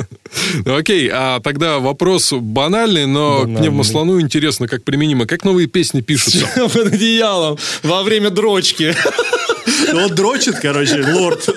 [0.65, 5.27] Ну, Окей, а тогда вопрос банальный, но к пневмослону интересно, как применимо.
[5.27, 6.47] Как новые песни пишутся?
[6.73, 8.95] Под одеялом во время дрочки.
[9.93, 11.47] Вот дрочит, короче, лорд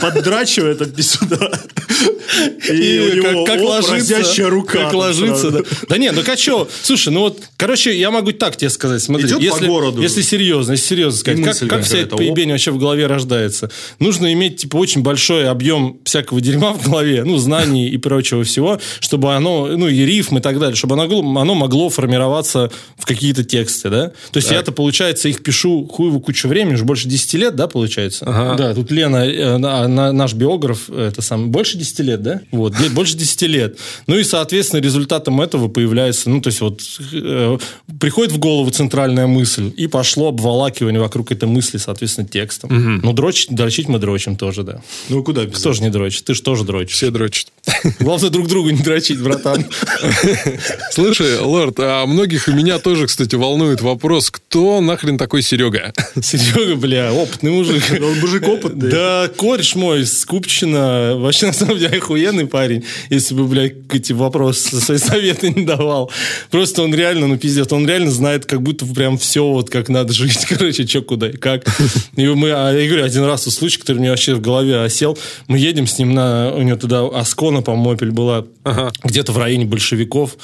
[0.00, 1.50] поддрачивает от сюда.
[2.70, 4.84] И, И как, как ложится, рука.
[4.84, 5.60] как ложится, да.
[5.88, 6.68] Да не, ну как что?
[6.82, 9.02] Слушай, ну вот, короче, я могу так тебе сказать.
[9.02, 10.02] Смотри, Идет по если, городу.
[10.02, 13.70] если серьезно, если серьезно сказать, И как, как вся эта поебень вообще в голове рождается?
[13.98, 18.80] Нужно иметь, типа, очень большой объем всякого дерьма в голове, ну, знаний и прочего всего,
[19.00, 21.04] чтобы оно, ну, и рифм и так далее, чтобы оно,
[21.40, 24.08] оно могло формироваться в какие-то тексты, да?
[24.32, 28.24] То есть я-то, получается, их пишу хуеву кучу времени, уже больше 10 лет, да, получается?
[28.56, 32.40] Да, тут Лена, э, на- на- наш биограф, это сам, больше 10 лет, да?
[32.52, 33.78] Вот, больше 10 лет.
[34.06, 36.80] Ну и, соответственно, результатом этого появляется, ну, то есть вот
[37.12, 37.58] э,
[38.00, 43.00] приходит в голову центральная мысль, и пошло обволакивание вокруг этой мысли, соответственно, текстом.
[43.02, 44.80] Ну, дрочить, дрочить мы дрочим тоже, да.
[45.08, 46.24] Ну, куда без Кто же не дрочит?
[46.24, 46.96] Ты же тоже дрочишь.
[46.96, 47.48] Все дрочат.
[48.00, 49.64] Главное, друг другу не дрочить, братан.
[50.90, 55.92] Слушай, Лорд, а многих у меня тоже, кстати, волнует вопрос, кто нахрен такой Серега?
[56.22, 57.82] Серега, бля, опытный мужик.
[58.02, 58.90] Он мужик опытный.
[58.90, 64.12] Да, кореш мой с Купчина, вообще, на самом деле, охуенный парень, если бы, блядь, эти
[64.12, 66.10] вопросы, свои советы не давал.
[66.50, 70.12] Просто он реально, ну, пиздец, он реально знает, как будто прям все вот как надо
[70.12, 71.64] жить, короче, что, куда и как.
[72.16, 75.18] И мы, а я говорю, один раз случай, который мне вообще в голове осел,
[75.48, 78.44] мы едем с ним на, у него туда Аскона, по-моему, была,
[79.02, 80.36] где-то в районе большевиков,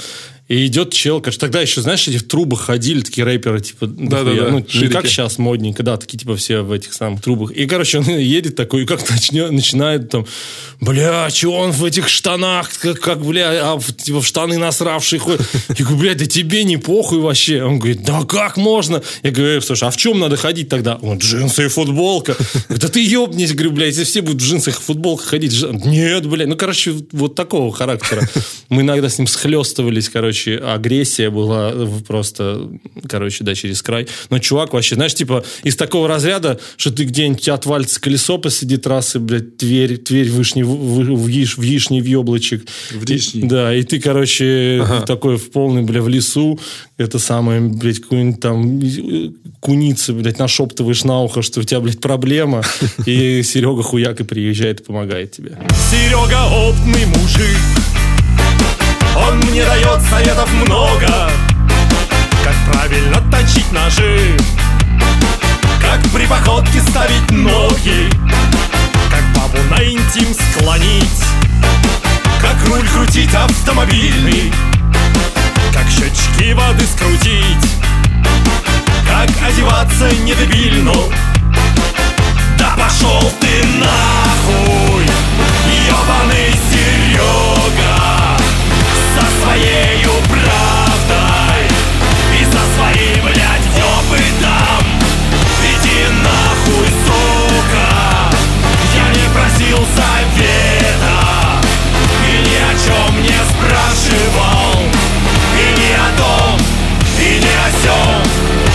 [0.51, 4.35] и идет чел, конечно, тогда еще, знаешь, эти в трубах ходили, такие рэперы, типа, Да-да-да,
[4.35, 4.51] дохуя.
[4.51, 7.53] ну, не как сейчас модненько, да, такие, типа, все в этих самых трубах.
[7.53, 10.27] И, короче, он едет такой, и как начнет, начинает там,
[10.81, 15.21] бля, чего он в этих штанах, как, как бля, а, в- типа, в штаны насравший
[15.21, 15.41] ходит.
[15.69, 17.63] Я говорю, блядь, да тебе не похуй вообще.
[17.63, 19.03] Он говорит, да как можно?
[19.23, 20.97] Я говорю, «Э, слушай, а в чем надо ходить тогда?
[20.97, 22.37] Он, джинсы и футболка.
[22.69, 25.63] Да ты ебнись, говорю, блядь, если все будут в джинсах и футболках ходить.
[25.85, 28.29] Нет, блядь, ну, короче, вот такого характера.
[28.69, 32.69] Мы иногда с ним схлестывались, короче, агрессия была в- просто,
[33.09, 34.07] короче, да, через край.
[34.31, 39.19] Но чувак вообще, знаешь, типа, из такого разряда, что ты где-нибудь отвалится колесо посреди трассы,
[39.19, 42.67] блядь, Тверь, Тверь вышний, в, в, яиш- в яичный въеблочек.
[42.91, 43.43] В яичный.
[43.49, 46.59] Да, и ты, короче, такой в полный, бля, в лесу,
[46.97, 49.31] это самое, блядь, какую-нибудь там э,
[49.61, 52.63] куницы, блядь, нашептываешь на ухо, что у тебя, блядь, проблема,
[53.07, 55.59] и Серега хуяк и приезжает и помогает тебе.
[55.91, 57.59] Серега опытный мужик
[59.17, 61.31] Он мне дает советов много.
[62.45, 64.37] Как правильно точить ножи.
[65.81, 68.11] Как при походке ставить ноги.
[69.11, 71.25] Как бабу на интим склонить.
[72.41, 74.53] Как руль крутить автомобильный.
[75.73, 77.81] Как счетчики воды скрутить.
[79.11, 80.93] Как одеваться не дебильно
[82.57, 85.05] Да пошел ты нахуй
[85.89, 88.10] Ёбаный Серега
[89.51, 91.63] своею правдой.
[92.39, 94.87] И со своим, блядь, опытом
[95.65, 98.31] Иди нахуй, сука.
[98.95, 101.61] Я не просил совета.
[102.29, 104.83] И ни о чем не спрашивал.
[105.59, 106.61] И ни о том,
[107.19, 108.23] и ни о сём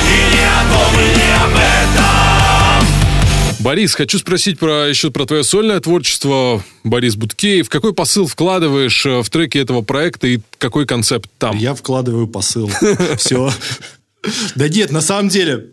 [0.06, 2.25] И ни о том, и ни об этом
[3.66, 6.64] Борис, хочу спросить про еще про твое сольное творчество.
[6.84, 7.68] Борис Буткеев.
[7.68, 11.58] Какой посыл вкладываешь э, в треки этого проекта и какой концепт там?
[11.58, 12.70] Я вкладываю посыл.
[13.18, 13.52] Все.
[14.54, 15.72] Да нет, на самом деле,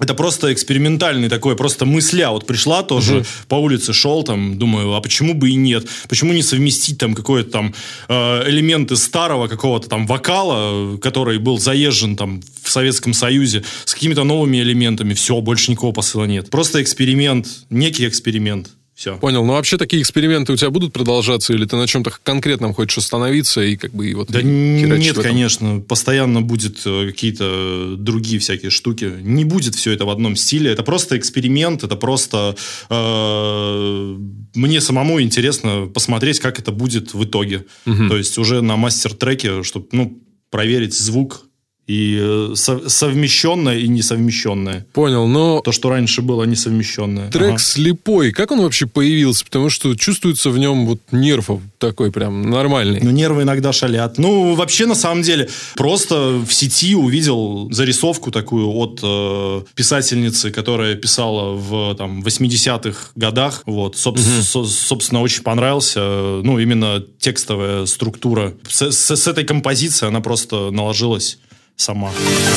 [0.00, 2.30] это просто экспериментальный такой, просто мысля.
[2.30, 5.86] Вот пришла тоже, по улице шел, там, думаю, а почему бы и нет?
[6.08, 7.74] Почему не совместить там какой-то там
[8.08, 13.94] э, элемент из старого какого-то там вокала, который был заезжен там в Советском Союзе, с
[13.94, 15.14] какими-то новыми элементами?
[15.14, 16.50] Все, больше никакого посыла нет.
[16.50, 18.70] Просто эксперимент, некий эксперимент.
[19.00, 19.16] Все.
[19.16, 19.46] Понял.
[19.46, 23.62] Ну, вообще такие эксперименты у тебя будут продолжаться, или ты на чем-то конкретном хочешь остановиться
[23.62, 28.70] и как бы и вот Да и нет, конечно, постоянно будет э, какие-то другие всякие
[28.70, 29.10] штуки.
[29.22, 30.70] Не будет все это в одном стиле.
[30.70, 32.56] Это просто эксперимент, это просто
[32.90, 34.16] э,
[34.54, 37.64] мне самому интересно посмотреть, как это будет в итоге.
[37.86, 41.46] То есть уже на мастер-треке, чтобы ну, проверить звук
[41.90, 44.86] и э, со- совмещенное и несовмещенное.
[44.92, 47.30] Понял, но То, что раньше было несовмещенное.
[47.30, 47.58] трек Ага.
[47.58, 49.44] «Слепой», как он вообще появился?
[49.44, 53.00] Потому что чувствуется в нем вот нерв такой прям нормальный.
[53.02, 54.18] Ну, нервы иногда шалят.
[54.18, 60.94] Ну, вообще, на самом деле, просто в сети увидел зарисовку такую от э, писательницы, которая
[60.94, 63.62] писала в там, 80-х годах.
[63.66, 63.96] Вот.
[63.96, 66.00] Соб- со- собственно, очень понравился.
[66.02, 68.54] э, Ну, именно текстовая структура.
[68.68, 71.38] С, с- с этой композицией она просто наложилась
[71.80, 72.10] сама.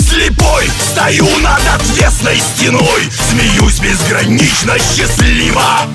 [0.10, 3.10] Слепой стою над отвесной стеной.
[3.30, 5.88] Смеюсь безгранично счастливо.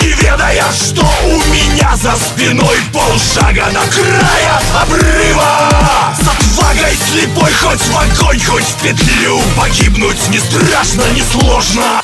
[0.00, 6.16] Не ведая, что у меня за спиной Полшага до края обрыва.
[6.16, 9.38] С отвагой слепой хоть в огонь, хоть в петлю.
[9.56, 12.00] Погибнуть не страшно, не сложно.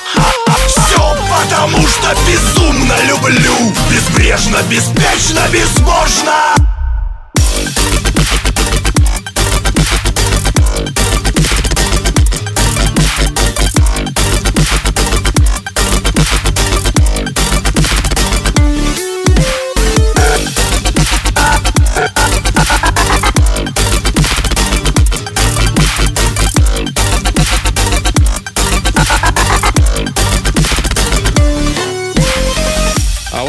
[0.66, 3.72] Все потому, что безумно люблю.
[3.90, 6.60] Безбрежно, беспечно, безбожно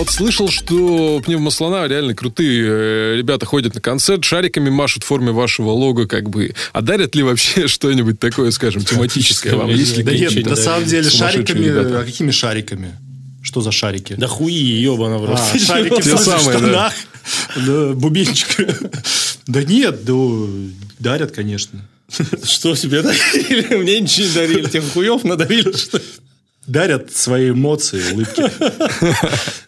[0.01, 5.31] вот слышал, что пневмослона реально крутые э, ребята ходят на концерт, шариками машут в форме
[5.31, 6.55] вашего лого, как бы.
[6.73, 9.69] А дарят ли вообще что-нибудь такое, скажем, тематическое вам?
[9.69, 11.67] Есть ли Да нет, на самом деле шариками...
[11.67, 12.95] А какими шариками?
[13.43, 14.13] Что за шарики?
[14.17, 15.39] Да хуи, ебана в рот.
[15.39, 16.93] А, шарики в самые, штанах.
[17.55, 18.47] Да, бубенчик.
[19.47, 20.13] Да нет, да
[20.99, 21.81] дарят, конечно.
[22.43, 23.75] Что тебе дарили?
[23.75, 24.69] Мне ничего не дарили.
[24.69, 26.03] Тех хуев надарили, что ли?
[26.67, 28.43] Дарят свои эмоции, улыбки.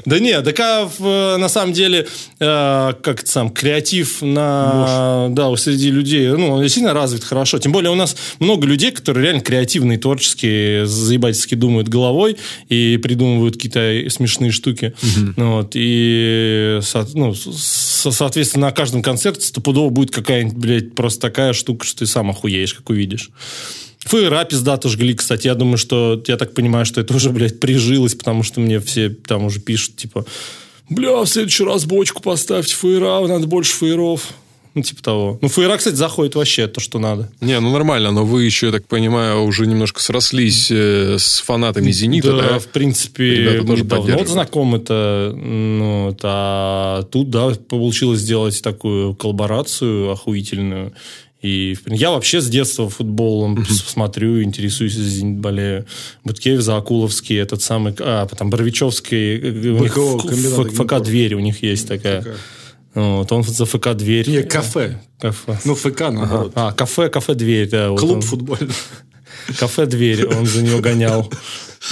[0.05, 2.05] Да нет, так а на самом деле,
[2.39, 7.57] э, как это сам, креатив на, да, среди людей, ну, он сильно развит хорошо.
[7.57, 12.35] Тем более у нас много людей, которые реально креативные, творческие, заебательски думают головой
[12.67, 14.93] и придумывают какие-то смешные штуки.
[15.37, 16.81] Ну, Вот, и,
[17.13, 22.07] ну, со- соответственно, на каждом концерте стопудово будет какая-нибудь, блядь, просто такая штука, что ты
[22.07, 23.29] сам охуеешь, как увидишь.
[24.05, 25.47] ФРА пиздато жгли, кстати.
[25.47, 29.09] Я думаю, что, я так понимаю, что это уже, блядь, прижилось, потому что мне все
[29.09, 30.25] там уже пишут, типа,
[30.89, 34.33] бля, в следующий раз бочку поставьте ФРА, надо больше фаеров.
[34.75, 35.37] Ну, типа того.
[35.39, 37.29] Ну, ФРА, кстати, заходит вообще то, что надо.
[37.41, 41.91] Не, ну нормально, но вы еще, я так понимаю, уже немножко срослись э, с фанатами
[41.91, 42.59] «Зенита», да?
[42.59, 44.29] в принципе, Ребята тоже давно поддерживают.
[44.29, 50.93] знакомы это, ну, вот, а тут, да, получилось сделать такую коллаборацию охуительную.
[51.43, 55.85] И я вообще с детства футболом с- смотрю, интересуюсь, болею.
[56.23, 60.71] Буткеев, Заакуловский, этот самый, а, потом Боровичевский, э, у них в- Агентур.
[60.71, 62.25] ФК-дверь у них есть такая.
[62.95, 64.29] Вот, он за ФК-дверь.
[64.29, 65.01] Не, кафе.
[65.19, 65.57] Кафе.
[65.65, 66.51] Ну, ФК, наоборот.
[66.55, 67.89] А, кафе, кафе-дверь, да.
[67.89, 68.21] вот Клуб он.
[68.21, 68.73] футбольный.
[69.59, 71.29] Кафе-дверь, он за него гонял.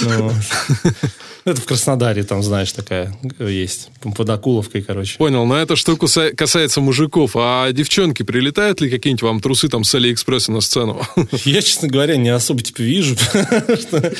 [1.44, 3.88] Ну, Это в Краснодаре, там, знаешь, такая есть.
[4.16, 5.18] Под Акуловкой, короче.
[5.18, 7.32] Понял, но эта штука са- касается мужиков.
[7.34, 11.02] А девчонки, прилетают ли какие-нибудь вам трусы там с Алиэкспресса на сцену?
[11.44, 13.16] Я, честно говоря, не особо типа вижу,
[13.80, 14.12] что,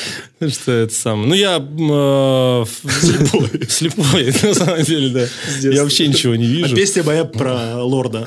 [0.49, 1.29] что это самое.
[1.29, 2.64] Ну, я э,
[3.01, 3.51] слепой.
[3.68, 5.68] слепой, на самом деле, да.
[5.68, 6.73] Я вообще ничего не вижу.
[6.75, 8.27] А песня моя про лорда.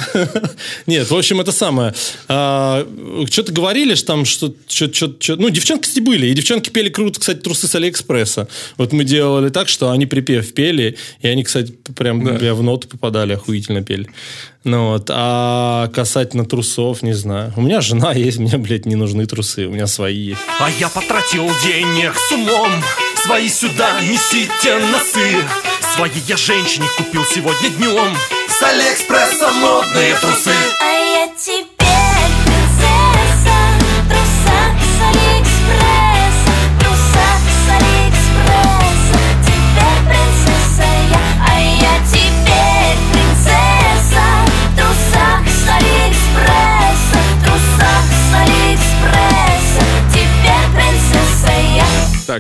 [0.88, 1.94] Нет, в общем, это самое.
[2.30, 2.88] А,
[3.30, 6.28] что-то говорили, что там, что, что, что, что- Ну, девчонки, кстати, были.
[6.28, 8.48] И девчонки пели круто, кстати, трусы с Алиэкспресса.
[8.86, 12.88] Вот мы делали так, что они припев пели, и они, кстати, прям бля, в ноту
[12.88, 14.08] попадали, охуительно пели.
[14.64, 17.52] Ну вот, а касательно трусов, не знаю.
[17.56, 20.42] У меня жена есть, мне, блядь, не нужны трусы, у меня свои есть.
[20.60, 22.70] А я потратил денег с умом
[23.26, 25.44] Свои сюда несите носы
[25.96, 28.16] Свои я женщине купил сегодня днем
[28.48, 31.65] С Алиэкспресса модные трусы А я теперь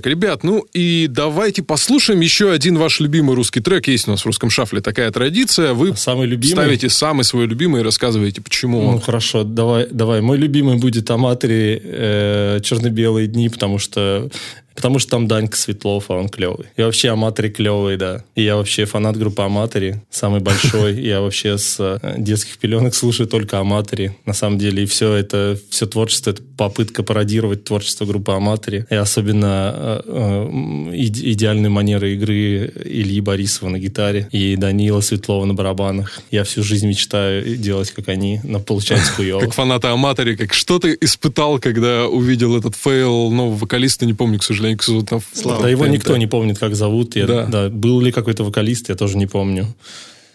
[0.05, 3.87] Так, ребят, ну и давайте послушаем еще один ваш любимый русский трек.
[3.87, 5.73] Есть у нас в русском шафле такая традиция.
[5.73, 6.51] Вы Самый любимый?
[6.53, 9.01] ставите самый свой любимый и рассказываете, почему Ну он.
[9.01, 10.21] хорошо, давай, давай.
[10.21, 14.29] Мой любимый будет Аматори э, черно-белые дни, потому что
[14.75, 16.67] потому что там Данька Светлов, а он клевый.
[16.75, 18.23] И вообще Аматори клевый, да.
[18.35, 21.01] И я вообще фанат группы Аматори, самый большой.
[21.01, 24.17] Я вообще с э, детских пеленок слушаю только Аматори.
[24.25, 28.85] На самом деле, и все это, все творчество, это попытка пародировать творчество группы Аматори.
[28.89, 35.45] И особенно э, э, иде- идеальную манеру игры Ильи Борисова на гитаре и Данила Светлова
[35.45, 36.19] на барабанах.
[36.31, 39.39] Я всю жизнь мечтаю делать, как они, но получается хуево.
[39.39, 44.39] Как фаната Amatory, как что ты испытал, когда увидел этот фейл нового вокалиста, не помню,
[44.39, 45.09] к сожалению, как зовут.
[45.09, 45.21] там.
[45.43, 47.15] Да его никто не помнит, как зовут.
[47.15, 47.45] Я, Да.
[47.45, 47.69] да.
[47.69, 49.67] Был ли какой-то вокалист, я тоже не помню.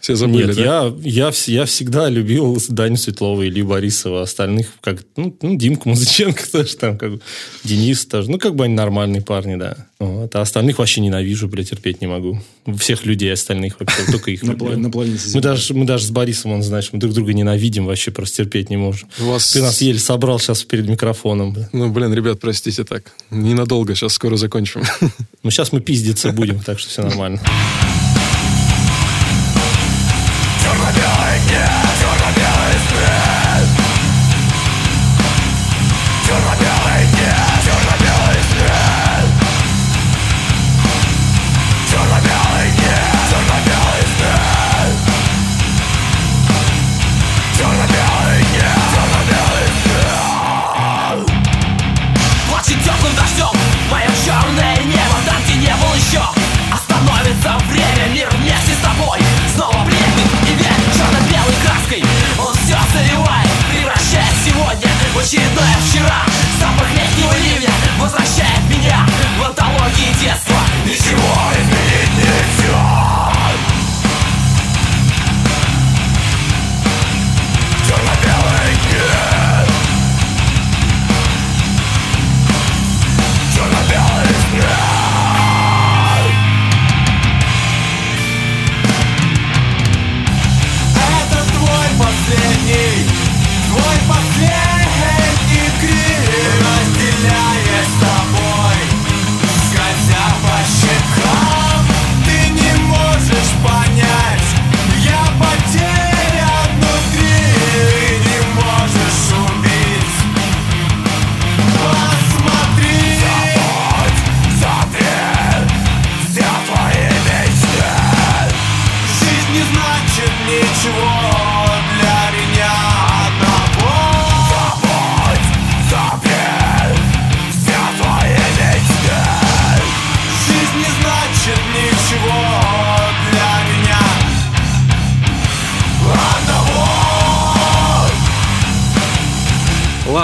[0.01, 0.62] Все забыли, Нет, да?
[0.62, 4.22] я, я, я всегда любил Даню Светлова или Борисова.
[4.22, 7.20] Остальных, как, ну, ну, Димку Музыченко тоже там, как бы,
[7.64, 8.30] Денис тоже.
[8.30, 9.86] Ну, как бы они нормальные парни, да.
[9.98, 10.34] Вот.
[10.34, 12.40] А остальных вообще ненавижу, блядь, терпеть не могу.
[12.78, 14.42] Всех людей остальных вообще, только их
[14.80, 18.11] На планете мы даже, мы даже с Борисом, он, знаешь, мы друг друга ненавидим, вообще
[18.11, 19.09] просто терпеть не можем.
[19.18, 21.53] Вас- Ты нас еле собрал сейчас перед микрофоном.
[21.53, 21.68] бля.
[21.72, 23.12] Ну, блин, ребят, простите так.
[23.30, 24.82] Ненадолго, сейчас скоро закончим.
[25.42, 27.40] Ну, сейчас мы пиздиться будем, так что все нормально.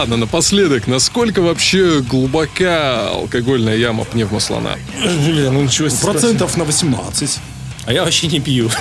[0.07, 4.79] Ладно, напоследок, насколько вообще глубока алкогольная яма пневмослона?
[5.01, 6.03] Бля, ну ничего себе.
[6.03, 7.39] Процентов на 18.
[7.87, 8.71] А я вообще не пью.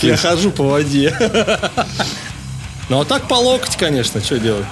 [0.00, 1.14] Я хожу по воде.
[2.88, 4.64] Ну а так по локоть, конечно, что делать?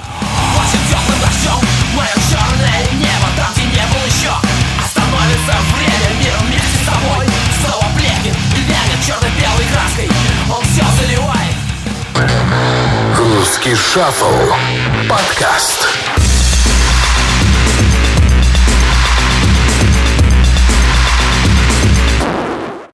[13.61, 14.55] Русский шаффл.
[15.07, 15.87] Подкаст.